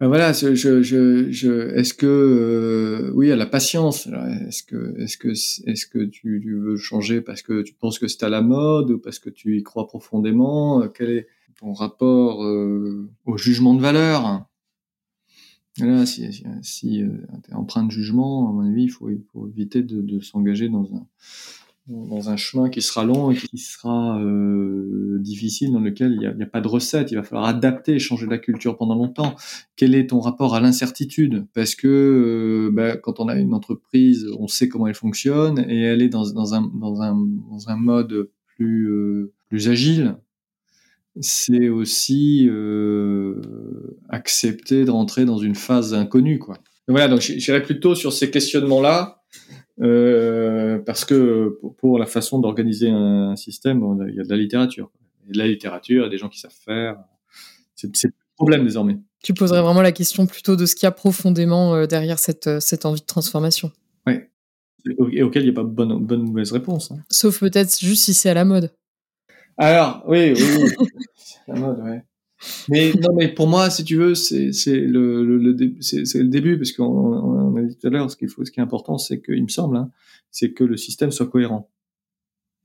Ben 0.00 0.08
voilà, 0.08 0.32
je, 0.32 0.54
je, 0.54 0.82
je, 0.82 1.74
est-ce 1.74 1.94
que 1.94 2.06
euh, 2.06 3.10
oui 3.14 3.30
à 3.30 3.36
la 3.36 3.46
patience 3.46 4.08
Est-ce 4.48 4.62
que 4.62 4.94
est-ce 4.98 5.16
que 5.16 5.28
est-ce 5.28 5.86
que 5.86 6.04
tu, 6.04 6.40
veux 6.44 6.76
changer 6.76 7.20
parce 7.20 7.42
que 7.42 7.62
tu 7.62 7.74
penses 7.74 7.98
que 7.98 8.08
c'est 8.08 8.22
à 8.22 8.28
la 8.28 8.42
mode 8.42 8.90
ou 8.90 8.98
parce 8.98 9.18
que 9.18 9.30
tu 9.30 9.56
y 9.56 9.62
crois 9.62 9.86
profondément? 9.86 10.86
Quel 10.88 11.10
est 11.10 11.26
ton 11.58 11.72
rapport 11.72 12.44
euh, 12.44 13.10
au 13.24 13.36
jugement 13.36 13.74
de 13.74 13.80
valeur 13.80 14.46
Là, 15.80 16.06
si, 16.06 16.32
si, 16.32 16.44
si 16.62 17.02
tu 17.42 17.50
es 17.50 17.54
empreint 17.54 17.82
de 17.82 17.90
jugement, 17.90 18.48
à 18.48 18.52
mon 18.52 18.70
avis, 18.70 18.84
il 18.84 18.90
faut, 18.90 19.10
il 19.10 19.24
faut 19.32 19.48
éviter 19.48 19.82
de, 19.82 20.20
s'engager 20.20 20.68
dans 20.68 20.84
un 20.94 21.06
dans 21.86 22.30
un 22.30 22.36
chemin 22.36 22.70
qui 22.70 22.80
sera 22.80 23.04
long 23.04 23.30
et 23.30 23.36
qui 23.36 23.58
sera 23.58 24.18
euh, 24.18 25.18
difficile, 25.20 25.70
dans 25.72 25.80
lequel 25.80 26.12
il 26.12 26.36
n'y 26.36 26.42
a, 26.42 26.46
pas 26.46 26.62
de 26.62 26.68
recette. 26.68 27.10
Il 27.12 27.16
va 27.16 27.22
falloir 27.22 27.46
adapter, 27.46 27.98
changer 27.98 28.26
la 28.26 28.38
culture 28.38 28.78
pendant 28.78 28.94
longtemps. 28.94 29.34
Quel 29.76 29.94
est 29.94 30.08
ton 30.08 30.20
rapport 30.20 30.54
à 30.54 30.60
l'incertitude? 30.60 31.46
Parce 31.52 31.74
que 31.74 31.88
euh, 31.88 32.70
bah, 32.72 32.96
quand 32.96 33.20
on 33.20 33.28
a 33.28 33.36
une 33.36 33.52
entreprise, 33.52 34.26
on 34.38 34.48
sait 34.48 34.68
comment 34.68 34.86
elle 34.86 34.94
fonctionne 34.94 35.58
et 35.68 35.82
elle 35.82 36.00
est 36.00 36.08
dans, 36.08 36.30
dans, 36.30 36.54
un, 36.54 36.62
dans, 36.62 37.02
un, 37.02 37.14
dans 37.50 37.68
un 37.68 37.76
mode 37.76 38.30
plus, 38.56 38.88
euh, 38.88 39.32
plus 39.48 39.68
agile. 39.68 40.16
C'est 41.20 41.68
aussi 41.68 42.48
euh, 42.48 43.40
accepter 44.08 44.84
de 44.84 44.90
rentrer 44.90 45.24
dans 45.24 45.38
une 45.38 45.54
phase 45.54 45.94
inconnue, 45.94 46.38
quoi. 46.38 46.58
voilà, 46.88 47.08
donc 47.08 47.20
j'irai 47.20 47.62
plutôt 47.62 47.94
sur 47.94 48.12
ces 48.12 48.30
questionnements-là 48.30 49.22
euh, 49.80 50.78
parce 50.80 51.04
que 51.04 51.58
pour, 51.78 51.98
la 51.98 52.06
façon 52.06 52.38
d'organiser 52.38 52.88
un, 52.90 53.36
système, 53.36 53.82
il 54.08 54.14
y 54.14 54.20
a 54.20 54.24
de 54.24 54.30
la 54.30 54.36
littérature. 54.36 54.90
Il 55.24 55.28
y 55.28 55.30
a 55.30 55.32
de 55.34 55.38
la 55.38 55.46
littérature, 55.46 56.02
il 56.02 56.04
y 56.04 56.08
a 56.08 56.10
des 56.10 56.18
gens 56.18 56.28
qui 56.28 56.40
savent 56.40 56.52
faire. 56.52 56.96
C'est 57.74 57.88
le 58.04 58.12
problème 58.36 58.64
désormais. 58.64 58.98
Tu 59.22 59.34
poserais 59.34 59.62
vraiment 59.62 59.82
la 59.82 59.92
question 59.92 60.26
plutôt 60.26 60.56
de 60.56 60.66
ce 60.66 60.74
qu'il 60.74 60.86
y 60.86 60.88
a 60.88 60.92
profondément 60.92 61.74
euh, 61.74 61.86
derrière 61.86 62.18
cette, 62.18 62.60
cette 62.60 62.86
envie 62.86 63.00
de 63.00 63.06
transformation. 63.06 63.70
Oui. 64.06 64.14
Et 65.12 65.22
auquel 65.22 65.42
il 65.42 65.46
n'y 65.46 65.50
a 65.50 65.54
pas 65.54 65.62
de 65.62 65.72
bonne, 65.72 66.04
bonne 66.04 66.22
ou 66.22 66.26
mauvaise 66.26 66.52
réponse. 66.52 66.90
Hein. 66.90 66.98
Sauf 67.08 67.40
peut-être 67.40 67.78
juste 67.78 68.04
si 68.04 68.14
c'est 68.14 68.28
à 68.28 68.34
la 68.34 68.44
mode. 68.44 68.70
Alors, 69.58 70.02
oui, 70.06 70.32
oui, 70.36 70.42
oui. 70.78 70.86
la 71.48 71.54
mode, 71.54 71.80
ouais. 71.80 72.02
Mais 72.68 72.92
non, 72.92 73.14
mais 73.14 73.28
pour 73.28 73.46
moi, 73.46 73.70
si 73.70 73.84
tu 73.84 73.96
veux, 73.96 74.14
c'est 74.14 74.50
le, 74.66 75.24
le, 75.24 75.38
le, 75.38 75.56
c'est 75.80 76.18
le 76.18 76.28
début, 76.28 76.58
parce 76.58 76.72
qu'on 76.72 77.56
a 77.56 77.62
dit 77.62 77.76
tout 77.76 77.86
à 77.86 77.90
l'heure, 77.90 78.10
ce 78.10 78.16
qu'il 78.16 78.28
faut, 78.28 78.44
ce 78.44 78.50
qui 78.50 78.60
est 78.60 78.62
important, 78.62 78.98
c'est 78.98 79.20
que, 79.20 79.32
il 79.32 79.42
me 79.42 79.48
semble, 79.48 79.76
hein, 79.76 79.90
c'est 80.30 80.52
que 80.52 80.64
le 80.64 80.76
système 80.76 81.10
soit 81.10 81.28
cohérent 81.28 81.70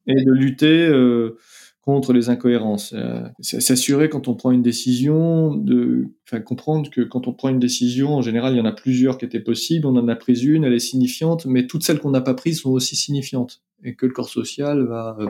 et 0.08 0.24
de 0.24 0.32
lutter 0.32 0.88
euh, 0.88 1.38
contre 1.82 2.14
les 2.14 2.30
incohérences. 2.30 2.94
Euh, 2.94 3.22
S'assurer 3.42 4.10
quand 4.10 4.28
on 4.28 4.36
prend 4.36 4.52
une 4.52 4.62
décision, 4.62 5.54
de, 5.56 6.08
enfin 6.28 6.42
comprendre 6.42 6.90
que 6.90 7.02
quand 7.02 7.28
on 7.28 7.34
prend 7.34 7.50
une 7.50 7.60
décision, 7.60 8.16
en 8.16 8.22
général, 8.22 8.54
il 8.54 8.58
y 8.58 8.62
en 8.62 8.66
a 8.66 8.72
plusieurs 8.72 9.18
qui 9.18 9.26
étaient 9.26 9.40
possibles, 9.40 9.86
on 9.86 9.96
en 9.96 10.08
a 10.08 10.16
pris 10.16 10.44
une, 10.44 10.64
elle 10.64 10.74
est 10.74 10.80
signifiante, 10.80 11.46
mais 11.46 11.68
toutes 11.68 11.84
celles 11.84 12.00
qu'on 12.00 12.12
n'a 12.12 12.22
pas 12.22 12.34
prises 12.34 12.62
sont 12.62 12.72
aussi 12.72 12.96
signifiantes, 12.96 13.62
et 13.84 13.96
que 13.96 14.06
le 14.06 14.12
corps 14.12 14.30
social 14.30 14.84
va, 14.86 15.16
euh, 15.20 15.28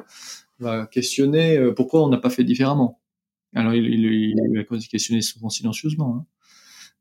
va 0.60 0.88
questionner 0.88 1.58
euh, 1.58 1.74
pourquoi 1.74 2.04
on 2.04 2.10
n'a 2.10 2.18
pas 2.18 2.30
fait 2.30 2.44
différemment. 2.44 3.02
Alors, 3.56 3.74
il, 3.74 3.86
il, 3.86 4.06
il, 4.06 4.56
va 4.56 4.64
questionner 4.64 5.22
souvent 5.22 5.50
silencieusement. 5.50 6.18
Hein. 6.18 6.26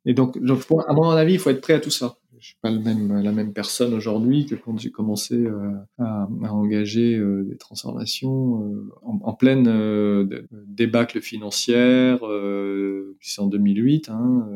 Et 0.05 0.15
donc, 0.15 0.39
à 0.39 0.93
mon 0.95 1.11
avis, 1.11 1.35
il 1.35 1.39
faut 1.39 1.51
être 1.51 1.61
prêt 1.61 1.75
à 1.75 1.81
tout 1.81 1.91
ça. 1.91 2.17
Je 2.39 2.47
suis 2.47 2.57
pas 2.63 2.71
la 2.71 3.33
même 3.33 3.53
personne 3.53 3.95
aujourd'hui 3.95 4.47
que 4.47 4.55
quand 4.55 4.79
j'ai 4.79 4.91
commencé 4.91 5.35
euh, 5.35 5.73
à, 5.99 6.29
engager 6.51 7.17
euh, 7.17 7.43
des 7.43 7.57
transformations 7.57 8.89
en, 9.03 9.33
pleine 9.35 10.49
débâcle 10.67 11.21
financière. 11.21 12.25
Euh, 12.27 13.17
c'est 13.21 13.41
en 13.41 13.49
2008. 13.49 14.09
Hein, 14.09 14.49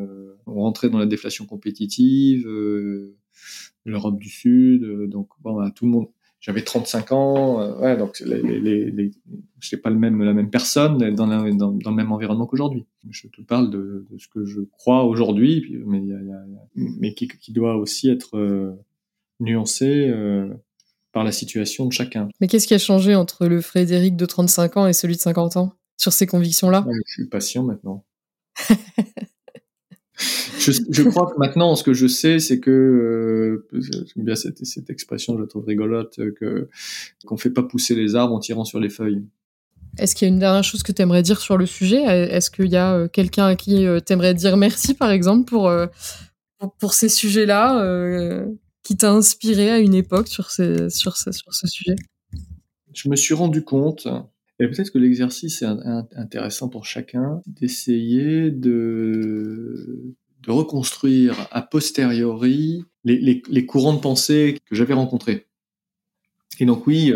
on 0.46 0.62
rentrait 0.62 0.90
dans 0.90 0.98
la 0.98 1.06
déflation 1.06 1.44
compétitive, 1.44 2.48
l'Europe 3.84 4.18
du 4.18 4.28
Sud. 4.28 5.08
donc, 5.08 5.28
bon, 5.40 5.56
bah, 5.56 5.72
tout 5.74 5.86
le 5.86 5.90
monde 5.90 6.06
j'avais 6.42 6.62
35 6.62 7.12
ans, 7.12 7.60
euh, 7.60 7.78
ouais, 7.78 7.96
donc 7.96 8.18
les, 8.18 8.42
les, 8.42 8.90
les, 8.90 9.12
je 9.60 9.68
sais 9.68 9.76
pas 9.76 9.90
le 9.90 9.96
même 9.96 10.20
la 10.22 10.34
même 10.34 10.50
personne 10.50 10.98
dans, 11.14 11.26
la, 11.26 11.50
dans, 11.52 11.70
dans 11.70 11.90
le 11.90 11.96
même 11.96 12.10
environnement 12.10 12.46
qu'aujourd'hui. 12.46 12.84
Je 13.10 13.28
te 13.28 13.40
parle 13.42 13.70
de, 13.70 14.04
de, 14.10 14.18
ce 14.18 14.26
que 14.26 14.44
je 14.44 14.60
crois 14.60 15.04
aujourd'hui, 15.04 15.80
mais 15.86 16.04
y 16.04 16.12
a, 16.12 16.20
y 16.20 16.32
a, 16.32 16.42
mais 16.74 17.14
qui, 17.14 17.28
qui, 17.28 17.52
doit 17.52 17.76
aussi 17.76 18.10
être 18.10 18.36
euh, 18.36 18.72
nuancé 19.38 20.08
euh, 20.08 20.52
par 21.12 21.22
la 21.22 21.30
situation 21.30 21.86
de 21.86 21.92
chacun. 21.92 22.28
Mais 22.40 22.48
qu'est-ce 22.48 22.66
qui 22.66 22.74
a 22.74 22.78
changé 22.78 23.14
entre 23.14 23.46
le 23.46 23.60
Frédéric 23.60 24.16
de 24.16 24.26
35 24.26 24.76
ans 24.78 24.86
et 24.88 24.92
celui 24.92 25.14
de 25.14 25.20
50 25.20 25.56
ans 25.56 25.74
sur 25.96 26.12
ces 26.12 26.26
convictions-là? 26.26 26.84
Je 26.88 27.12
suis 27.12 27.28
patient 27.28 27.62
maintenant. 27.62 28.04
je, 30.58 30.72
je, 30.90 31.02
crois 31.02 31.26
que 31.26 31.38
maintenant, 31.38 31.74
ce 31.76 31.82
que 31.82 31.92
je 31.92 32.06
sais, 32.06 32.38
c'est 32.38 32.60
que 32.60 32.70
euh, 32.70 33.66
j'aime 33.72 34.24
bien 34.24 34.34
cette, 34.34 34.64
cette, 34.64 34.90
expression, 34.90 35.36
je 35.36 35.42
la 35.42 35.46
trouve 35.46 35.64
rigolote, 35.64 36.18
que 36.38 36.68
qu'on 37.26 37.36
fait 37.36 37.50
pas 37.50 37.62
pousser 37.62 37.94
les 37.94 38.14
arbres 38.14 38.34
en 38.34 38.40
tirant 38.40 38.64
sur 38.64 38.80
les 38.80 38.90
feuilles. 38.90 39.22
Est-ce 39.98 40.14
qu'il 40.14 40.26
y 40.26 40.30
a 40.30 40.32
une 40.32 40.40
dernière 40.40 40.64
chose 40.64 40.82
que 40.82 40.92
tu 40.92 41.02
aimerais 41.02 41.22
dire 41.22 41.40
sur 41.40 41.58
le 41.58 41.66
sujet? 41.66 42.02
Est-ce 42.02 42.50
qu'il 42.50 42.68
y 42.68 42.76
a 42.76 42.94
euh, 42.94 43.08
quelqu'un 43.08 43.46
à 43.46 43.56
qui 43.56 43.86
euh, 43.86 44.00
tu 44.04 44.12
aimerais 44.12 44.34
dire 44.34 44.56
merci, 44.56 44.94
par 44.94 45.10
exemple, 45.10 45.44
pour, 45.44 45.70
pour, 46.58 46.74
pour 46.76 46.94
ces 46.94 47.08
sujets-là, 47.08 47.82
euh, 47.82 48.46
qui 48.82 48.96
t'a 48.96 49.12
inspiré 49.12 49.70
à 49.70 49.78
une 49.78 49.94
époque 49.94 50.28
sur, 50.28 50.50
ces, 50.50 50.88
sur, 50.88 51.16
ce, 51.16 51.30
sur 51.30 51.52
ce 51.52 51.66
sujet? 51.66 51.96
Je 52.94 53.08
me 53.08 53.16
suis 53.16 53.34
rendu 53.34 53.62
compte, 53.62 54.08
et 54.62 54.68
peut-être 54.68 54.92
que 54.92 54.98
l'exercice 54.98 55.62
est 55.62 55.66
intéressant 56.16 56.68
pour 56.68 56.84
chacun, 56.86 57.42
d'essayer 57.46 58.52
de 58.52 60.14
reconstruire 60.46 61.48
a 61.50 61.62
posteriori 61.62 62.84
les, 63.04 63.66
courants 63.66 63.94
de 63.94 64.00
pensée 64.00 64.56
que 64.64 64.76
j'avais 64.76 64.94
rencontrés. 64.94 65.48
Et 66.60 66.64
donc 66.64 66.86
oui, 66.86 67.12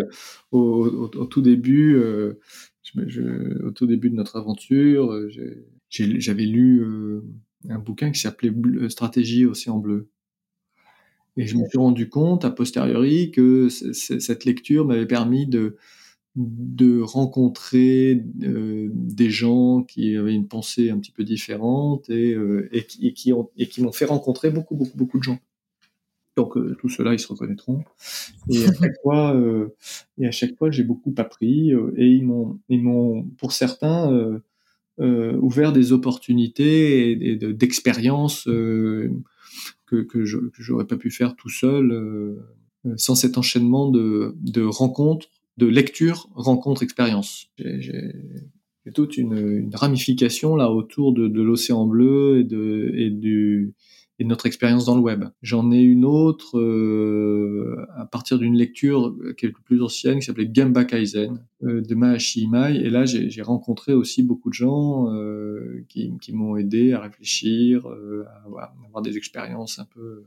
au, 0.51 1.27
tout 1.31 1.41
début, 1.41 1.95
euh, 1.95 2.41
au 3.65 3.71
tout 3.71 3.87
début 3.87 4.11
de 4.11 4.17
notre 4.17 4.37
aventure, 4.37 5.13
euh, 5.13 5.31
j'avais 5.89 6.47
lu 6.47 6.81
euh, 6.81 7.23
un 7.69 7.79
bouquin 7.79 8.11
qui 8.11 8.21
s'appelait 8.21 8.53
Stratégie 8.89 9.47
Océan 9.47 9.79
Bleu. 9.79 10.09
Et 11.37 11.47
je 11.47 11.57
me 11.57 11.69
suis 11.69 11.79
rendu 11.79 12.09
compte 12.09 12.45
a 12.45 12.51
posteriori 12.51 13.31
que 13.31 13.69
cette 13.69 14.47
lecture 14.47 14.85
m'avait 14.85 15.07
permis 15.07 15.47
de, 15.47 15.77
de 16.37 17.01
rencontrer 17.01 18.23
euh, 18.43 18.91
des 18.93 19.31
gens 19.31 19.83
qui 19.83 20.15
avaient 20.17 20.35
une 20.35 20.49
pensée 20.49 20.91
un 20.91 20.99
petit 20.99 21.11
peu 21.11 21.25
différente 21.25 22.11
et, 22.11 22.35
euh, 22.35 22.69
et, 22.73 22.85
qui, 22.85 23.07
et 23.07 23.13
qui, 23.15 23.33
ont, 23.33 23.49
et 23.57 23.67
qui 23.69 23.83
m'ont 23.83 23.93
fait 23.93 24.05
rencontrer 24.05 24.51
beaucoup, 24.51 24.77
beaucoup, 24.77 24.97
beaucoup 24.97 25.19
de 25.19 25.23
gens. 25.23 25.39
Donc 26.37 26.59
euh, 26.59 26.77
tout 26.79 26.91
cela, 26.91 27.15
ils 27.15 27.19
se 27.19 27.29
reconnaîtront. 27.29 27.83
Et 28.51 28.67
à 28.67 28.73
chaque 28.75 29.01
fois, 29.03 29.35
euh, 29.35 29.75
et 30.19 30.27
à 30.27 30.31
chaque 30.31 30.55
fois, 30.59 30.71
j'ai 30.71 30.85
beaucoup 30.85 31.15
appris 31.17 31.73
euh, 31.73 31.95
et 31.97 32.07
ils 32.07 32.25
m'ont, 32.25 32.61
ils 32.69 32.83
m'ont, 32.83 33.25
pour 33.39 33.53
certains, 33.53 34.41
ouvert 34.99 35.73
des 35.73 35.93
opportunités 35.93 37.11
et, 37.11 37.33
et 37.33 37.37
d'expériences 37.37 38.45
que 38.45 39.13
que 39.87 40.25
j'aurais 40.25 40.87
pas 40.87 40.97
pu 40.97 41.11
faire 41.11 41.37
tout 41.37 41.51
seul 41.51 42.39
sans 42.97 43.15
cet 43.15 43.37
enchaînement 43.37 43.91
de, 43.91 44.35
de 44.41 44.63
rencontres 44.63 45.29
de 45.57 45.67
lecture, 45.67 46.29
rencontre, 46.35 46.83
expérience. 46.83 47.47
J'ai 47.59 48.13
toute 48.95 49.17
une, 49.17 49.37
une, 49.37 49.75
ramification 49.75 50.55
là 50.55 50.71
autour 50.71 51.13
de, 51.13 51.29
de 51.29 51.43
l'océan 51.43 51.87
bleu 51.87 52.41
et 52.41 52.45
de, 52.45 52.93
et 52.95 53.11
du, 53.11 53.75
et 54.19 54.25
notre 54.25 54.47
expérience 54.47 54.87
dans 54.87 54.97
le 54.97 55.03
web. 55.03 55.25
J'en 55.43 55.71
ai 55.71 55.81
une 55.81 56.05
autre 56.05 56.59
euh, 56.59 57.87
à 57.95 58.07
partir 58.07 58.39
d'une 58.39 58.57
lecture 58.57 59.15
quelque 59.37 59.61
plus 59.63 59.83
ancienne 59.83 60.21
qui 60.21 60.27
s'appelait 60.27 60.49
Gamba 60.49 60.85
Kaizen 60.85 61.45
euh, 61.63 61.83
de 61.83 61.95
Mahashi 61.95 62.43
Imai. 62.43 62.77
Et 62.77 62.91
là, 62.91 63.05
j'ai 63.05 63.43
rencontré 63.43 63.93
aussi 63.93 64.23
beaucoup 64.23 64.49
de 64.49 64.55
gens 64.55 65.13
euh, 65.13 65.85
qui, 65.89 66.13
qui 66.21 66.33
m'ont 66.33 66.57
aidé 66.57 66.95
à 66.95 67.01
réfléchir, 67.01 67.89
euh, 67.89 68.25
à, 68.59 68.73
avoir 68.87 69.03
des 69.03 69.17
expériences 69.17 69.79
un 69.79 69.87
peu 69.87 70.25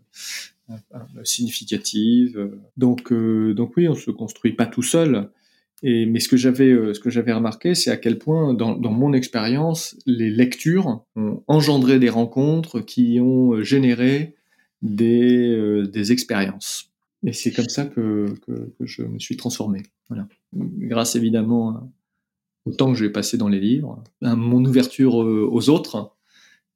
significatives. 1.24 2.52
Donc, 2.78 3.12
euh, 3.12 3.54
donc 3.54 3.76
oui, 3.76 3.88
on 3.88 3.96
se 3.96 4.12
construit 4.12 4.54
pas 4.54 4.68
tout 4.68 4.84
seul. 4.84 5.32
Et, 5.82 6.06
mais 6.06 6.20
ce 6.20 6.28
que 6.28 6.38
j'avais, 6.38 6.70
euh, 6.70 6.94
ce 6.94 7.00
que 7.00 7.10
j'avais 7.10 7.32
remarqué, 7.32 7.74
c'est 7.76 7.92
à 7.92 7.98
quel 7.98 8.18
point, 8.18 8.54
dans, 8.54 8.76
dans 8.76 8.92
mon 8.92 9.14
expérience, 9.14 9.98
les 10.06 10.30
lectures 10.30 11.04
ont 11.16 11.44
engendré 11.48 12.00
des 12.00 12.10
rencontres 12.10 12.82
qui 12.82 13.20
ont 13.22 13.54
euh, 13.54 13.64
généré 13.64 14.36
des, 14.82 15.48
euh, 15.50 15.88
des 15.88 16.12
expériences. 16.12 16.92
Et 17.26 17.34
c'est 17.34 17.52
comme 17.52 17.70
ça 17.70 17.86
que, 17.86 18.26
que, 18.46 18.74
que, 18.78 18.86
je 18.86 19.04
me 19.04 19.20
suis 19.20 19.38
transformé. 19.38 19.84
Voilà. 20.10 20.28
Grâce 20.54 21.16
évidemment 21.16 21.92
au 22.66 22.72
temps 22.72 22.92
que 22.92 22.98
j'ai 22.98 23.10
passé 23.10 23.38
dans 23.38 23.50
les 23.50 23.60
livres, 23.60 24.04
à 24.22 24.36
mon 24.36 24.64
ouverture 24.64 25.16
aux 25.16 25.70
autres 25.70 26.16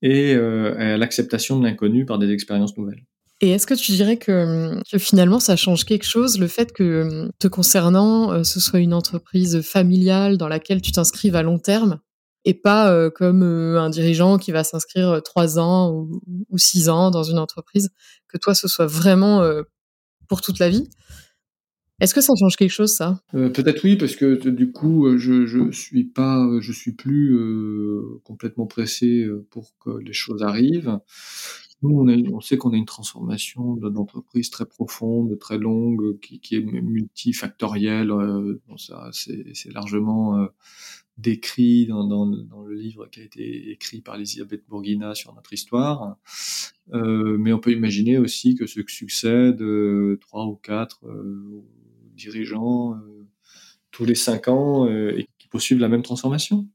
et 0.01 0.33
à 0.33 0.97
l'acceptation 0.97 1.59
de 1.59 1.63
l'inconnu 1.63 2.05
par 2.05 2.19
des 2.19 2.29
expériences 2.31 2.77
nouvelles. 2.77 3.03
Et 3.41 3.52
est-ce 3.52 3.67
que 3.67 3.74
tu 3.74 3.91
dirais 3.91 4.17
que, 4.17 4.80
que, 4.89 4.98
finalement 4.98 5.39
ça 5.39 5.56
change 5.56 5.86
quelque 5.86 6.06
chose, 6.06 6.39
le 6.39 6.48
fait 6.48 6.72
que 6.72 7.30
te 7.39 7.48
concernant, 7.48 8.32
euh, 8.32 8.43
ce 8.43 8.60
soit 8.60 8.80
une 8.80 8.93
entreprise 8.93 9.62
familiale 9.62 10.38
dans 10.38 10.48
laquelle 10.48 10.82
tu 10.82 10.91
t'inscrives 10.91 11.36
à 11.36 11.43
long 11.43 11.60
terme 11.60 12.00
et 12.46 12.54
pas 12.54 12.91
euh, 12.91 13.10
comme 13.10 13.43
euh, 13.43 13.82
un 13.82 13.89
dirigeant 13.89 14.38
qui 14.38 14.52
va 14.52 14.63
s'inscrire 14.63 15.22
trois 15.24 15.60
ans 15.60 15.91
ou, 16.50 16.58
six 16.58 16.89
ans 16.89 17.12
dans 17.12 17.24
une 17.24 17.39
entreprise, 17.39 17.89
que 18.28 18.38
toi 18.38 18.54
ce 18.54 18.67
soit 18.67 18.88
vraiment 18.88 19.43
pour 20.30 20.41
toute 20.41 20.60
la 20.60 20.69
vie? 20.69 20.89
Est-ce 22.00 22.13
que 22.13 22.22
ça 22.22 22.34
change 22.39 22.56
quelque 22.56 22.72
chose, 22.72 22.91
ça? 22.91 23.22
Peut-être 23.32 23.84
oui, 23.84 23.96
parce 23.96 24.15
que 24.15 24.50
du 24.50 24.72
coup, 24.72 25.17
je 25.17 25.46
je 25.46 25.72
suis 25.72 26.04
pas, 26.04 26.46
je 26.60 26.72
suis 26.72 26.91
plus 26.91 27.38
complètement 28.24 28.67
pressé 28.67 29.26
pour 29.52 29.74
que 29.80 30.00
les 30.00 30.13
choses 30.13 30.43
arrivent. 30.43 31.00
Nous, 31.84 32.08
on, 32.32 32.39
sait 32.39 32.56
qu'on 32.56 32.72
a 32.72 32.78
une 32.78 32.86
transformation 32.86 33.76
d'entreprise 33.76 34.50
très 34.50 34.65
profonde, 34.65 35.38
très 35.38 35.58
longue, 35.58 36.17
qui, 36.22 36.39
est 36.56 36.62
multifactorielle. 36.62 38.10
Euh, 38.10 38.62
c'est 39.12 39.74
largement 39.74 40.39
euh, 40.39 40.48
décrit 41.17 41.86
dans, 41.88 42.26
le 42.26 42.74
livre 42.74 43.08
qui 43.08 43.19
a 43.19 43.24
été 43.24 43.69
écrit 43.69 44.00
par 44.00 44.15
Elisabeth 44.15 44.63
Bourguina 44.69 45.13
sur 45.13 45.36
notre 45.36 45.52
histoire. 45.52 46.17
Euh, 46.93 47.38
mais 47.38 47.52
on 47.52 47.60
peut 47.60 47.74
imaginer 47.74 48.17
aussi 48.17 48.56
que 48.56 48.65
ce 48.65 48.80
que 48.80 48.91
succède 48.91 49.62
trois 50.22 50.46
ou 50.46 50.56
quatre 50.56 51.02
dirigeants 52.15 52.98
tous 53.91 54.06
les 54.06 54.15
cinq 54.15 54.48
ans 54.48 54.88
et 54.88 55.28
qui 55.38 55.50
poursuivent 55.50 55.80
la 55.80 55.89
même 55.89 56.04
transformation. 56.04 56.65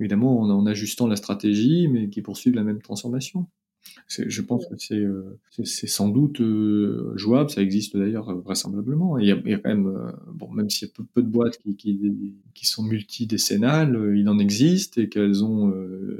Évidemment, 0.00 0.40
en 0.40 0.64
ajustant 0.64 1.06
la 1.06 1.16
stratégie, 1.16 1.86
mais 1.88 2.08
qui 2.08 2.22
poursuivent 2.22 2.54
la 2.54 2.64
même 2.64 2.80
transformation. 2.80 3.46
Je 4.08 4.40
pense 4.40 4.66
que 4.66 4.94
euh, 4.94 5.38
c'est 5.64 5.86
sans 5.86 6.08
doute 6.08 6.40
euh, 6.40 7.12
jouable, 7.16 7.50
ça 7.50 7.60
existe 7.60 7.96
d'ailleurs 7.96 8.30
euh, 8.30 8.40
vraisemblablement. 8.40 9.18
Il 9.18 9.28
y, 9.28 9.32
a, 9.32 9.36
il 9.44 9.50
y 9.50 9.54
a 9.54 9.58
quand 9.58 9.68
même, 9.68 10.12
bon, 10.32 10.50
même 10.50 10.70
s'il 10.70 10.88
y 10.88 10.90
a 10.90 10.94
peu, 10.94 11.04
peu 11.04 11.22
de 11.22 11.28
boîtes 11.28 11.58
qui, 11.58 11.76
qui, 11.76 12.34
qui, 12.54 12.66
sont 12.66 12.82
multidécennales, 12.82 14.14
il 14.16 14.28
en 14.28 14.38
existe 14.38 14.98
et 14.98 15.08
qu'elles 15.08 15.44
ont, 15.44 15.74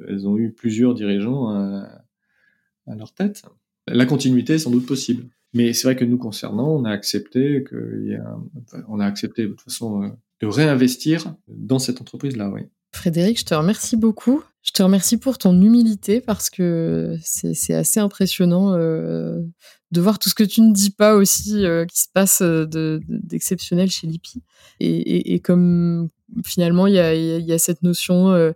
elles 0.07 0.29
ont 0.29 0.37
eu 0.37 0.53
plusieurs 0.53 0.95
dirigeants 0.95 1.49
à, 1.49 2.05
à, 2.87 2.95
leur 2.95 3.13
tête. 3.13 3.43
La 3.87 4.05
continuité 4.05 4.55
est 4.55 4.59
sans 4.59 4.71
doute 4.71 4.87
possible. 4.87 5.25
Mais 5.55 5.73
c'est 5.73 5.85
vrai 5.85 5.97
que 5.97 6.05
nous 6.05 6.19
concernant, 6.19 6.69
on 6.69 6.85
a 6.85 6.91
accepté 6.91 7.65
que, 7.65 8.05
y 8.07 8.15
a, 8.15 8.39
on 8.87 9.01
a 9.01 9.07
accepté 9.07 9.45
de 9.45 9.49
toute 9.49 9.63
façon 9.63 10.15
de 10.41 10.47
réinvestir 10.47 11.35
dans 11.49 11.79
cette 11.79 12.03
entreprise-là, 12.03 12.51
oui. 12.51 12.63
Frédéric, 12.93 13.39
je 13.39 13.45
te 13.45 13.55
remercie 13.55 13.97
beaucoup. 13.97 14.43
Je 14.63 14.73
te 14.73 14.83
remercie 14.83 15.17
pour 15.17 15.39
ton 15.39 15.59
humilité 15.61 16.21
parce 16.21 16.51
que 16.51 17.17
c'est 17.23 17.75
assez 17.75 18.01
impressionnant 18.01 18.75
euh, 18.75 19.41
de 19.93 20.01
voir 20.01 20.19
tout 20.19 20.29
ce 20.29 20.35
que 20.35 20.45
tu 20.45 20.61
ne 20.61 20.75
dis 20.75 20.91
pas 20.91 21.15
aussi 21.15 21.65
euh, 21.65 21.87
qui 21.87 22.01
se 22.01 22.09
passe 22.13 22.43
d'exceptionnel 22.43 23.91
chez 23.91 24.07
Lippi. 24.07 24.43
Et, 24.81 25.41
comme 25.41 26.11
finalement 26.45 26.87
il 26.87 26.95
y 26.95 27.53
a, 27.53 27.59
cette 27.59 27.83
notion 27.83 28.31
euh, 28.31 28.53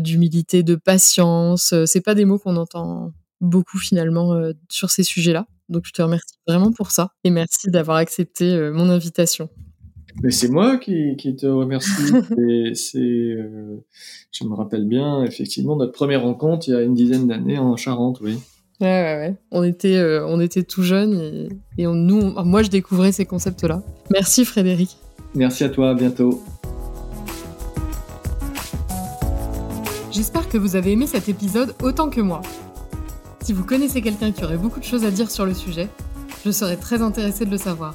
d'humilité, 0.00 0.62
de 0.62 0.74
patience, 0.74 1.74
c'est 1.84 2.00
pas 2.00 2.14
des 2.14 2.24
mots 2.24 2.38
qu'on 2.38 2.56
entend 2.56 3.12
beaucoup 3.42 3.78
finalement 3.78 4.34
sur 4.70 4.90
ces 4.90 5.02
sujets-là. 5.02 5.46
Donc 5.68 5.84
je 5.86 5.92
te 5.92 6.00
remercie 6.00 6.34
vraiment 6.46 6.72
pour 6.72 6.92
ça 6.92 7.12
et 7.24 7.30
merci 7.30 7.70
d'avoir 7.70 7.98
accepté 7.98 8.70
mon 8.70 8.88
invitation. 8.88 9.50
Mais 10.22 10.30
c'est 10.30 10.48
moi 10.48 10.76
qui, 10.76 11.16
qui, 11.16 11.34
te 11.34 11.46
remercie. 11.46 12.12
c'est, 12.74 12.98
euh, 12.98 13.76
je 14.30 14.44
me 14.44 14.54
rappelle 14.54 14.84
bien, 14.84 15.24
effectivement, 15.24 15.76
notre 15.76 15.92
première 15.92 16.22
rencontre 16.22 16.68
il 16.68 16.72
y 16.72 16.74
a 16.74 16.82
une 16.82 16.94
dizaine 16.94 17.26
d'années 17.26 17.58
en 17.58 17.76
Charente, 17.76 18.20
oui. 18.20 18.38
Ouais, 18.80 18.88
ouais, 18.88 19.16
ouais. 19.16 19.34
On 19.50 19.62
était, 19.62 19.96
euh, 19.96 20.26
on 20.26 20.40
était 20.40 20.64
tout 20.64 20.82
jeunes 20.82 21.14
et, 21.14 21.82
et 21.82 21.86
on, 21.86 21.94
nous, 21.94 22.32
moi, 22.44 22.62
je 22.62 22.68
découvrais 22.68 23.12
ces 23.12 23.24
concepts-là. 23.24 23.82
Merci, 24.10 24.44
Frédéric. 24.44 24.96
Merci 25.34 25.64
à 25.64 25.68
toi. 25.68 25.90
À 25.90 25.94
bientôt. 25.94 26.42
J'espère 30.10 30.48
que 30.48 30.58
vous 30.58 30.76
avez 30.76 30.92
aimé 30.92 31.06
cet 31.06 31.28
épisode 31.28 31.74
autant 31.82 32.10
que 32.10 32.20
moi. 32.20 32.42
Si 33.40 33.52
vous 33.52 33.64
connaissez 33.64 34.02
quelqu'un 34.02 34.30
qui 34.30 34.44
aurait 34.44 34.58
beaucoup 34.58 34.78
de 34.78 34.84
choses 34.84 35.04
à 35.04 35.10
dire 35.10 35.30
sur 35.30 35.46
le 35.46 35.54
sujet, 35.54 35.88
je 36.44 36.50
serais 36.50 36.76
très 36.76 37.00
intéressée 37.02 37.46
de 37.46 37.50
le 37.50 37.56
savoir 37.56 37.94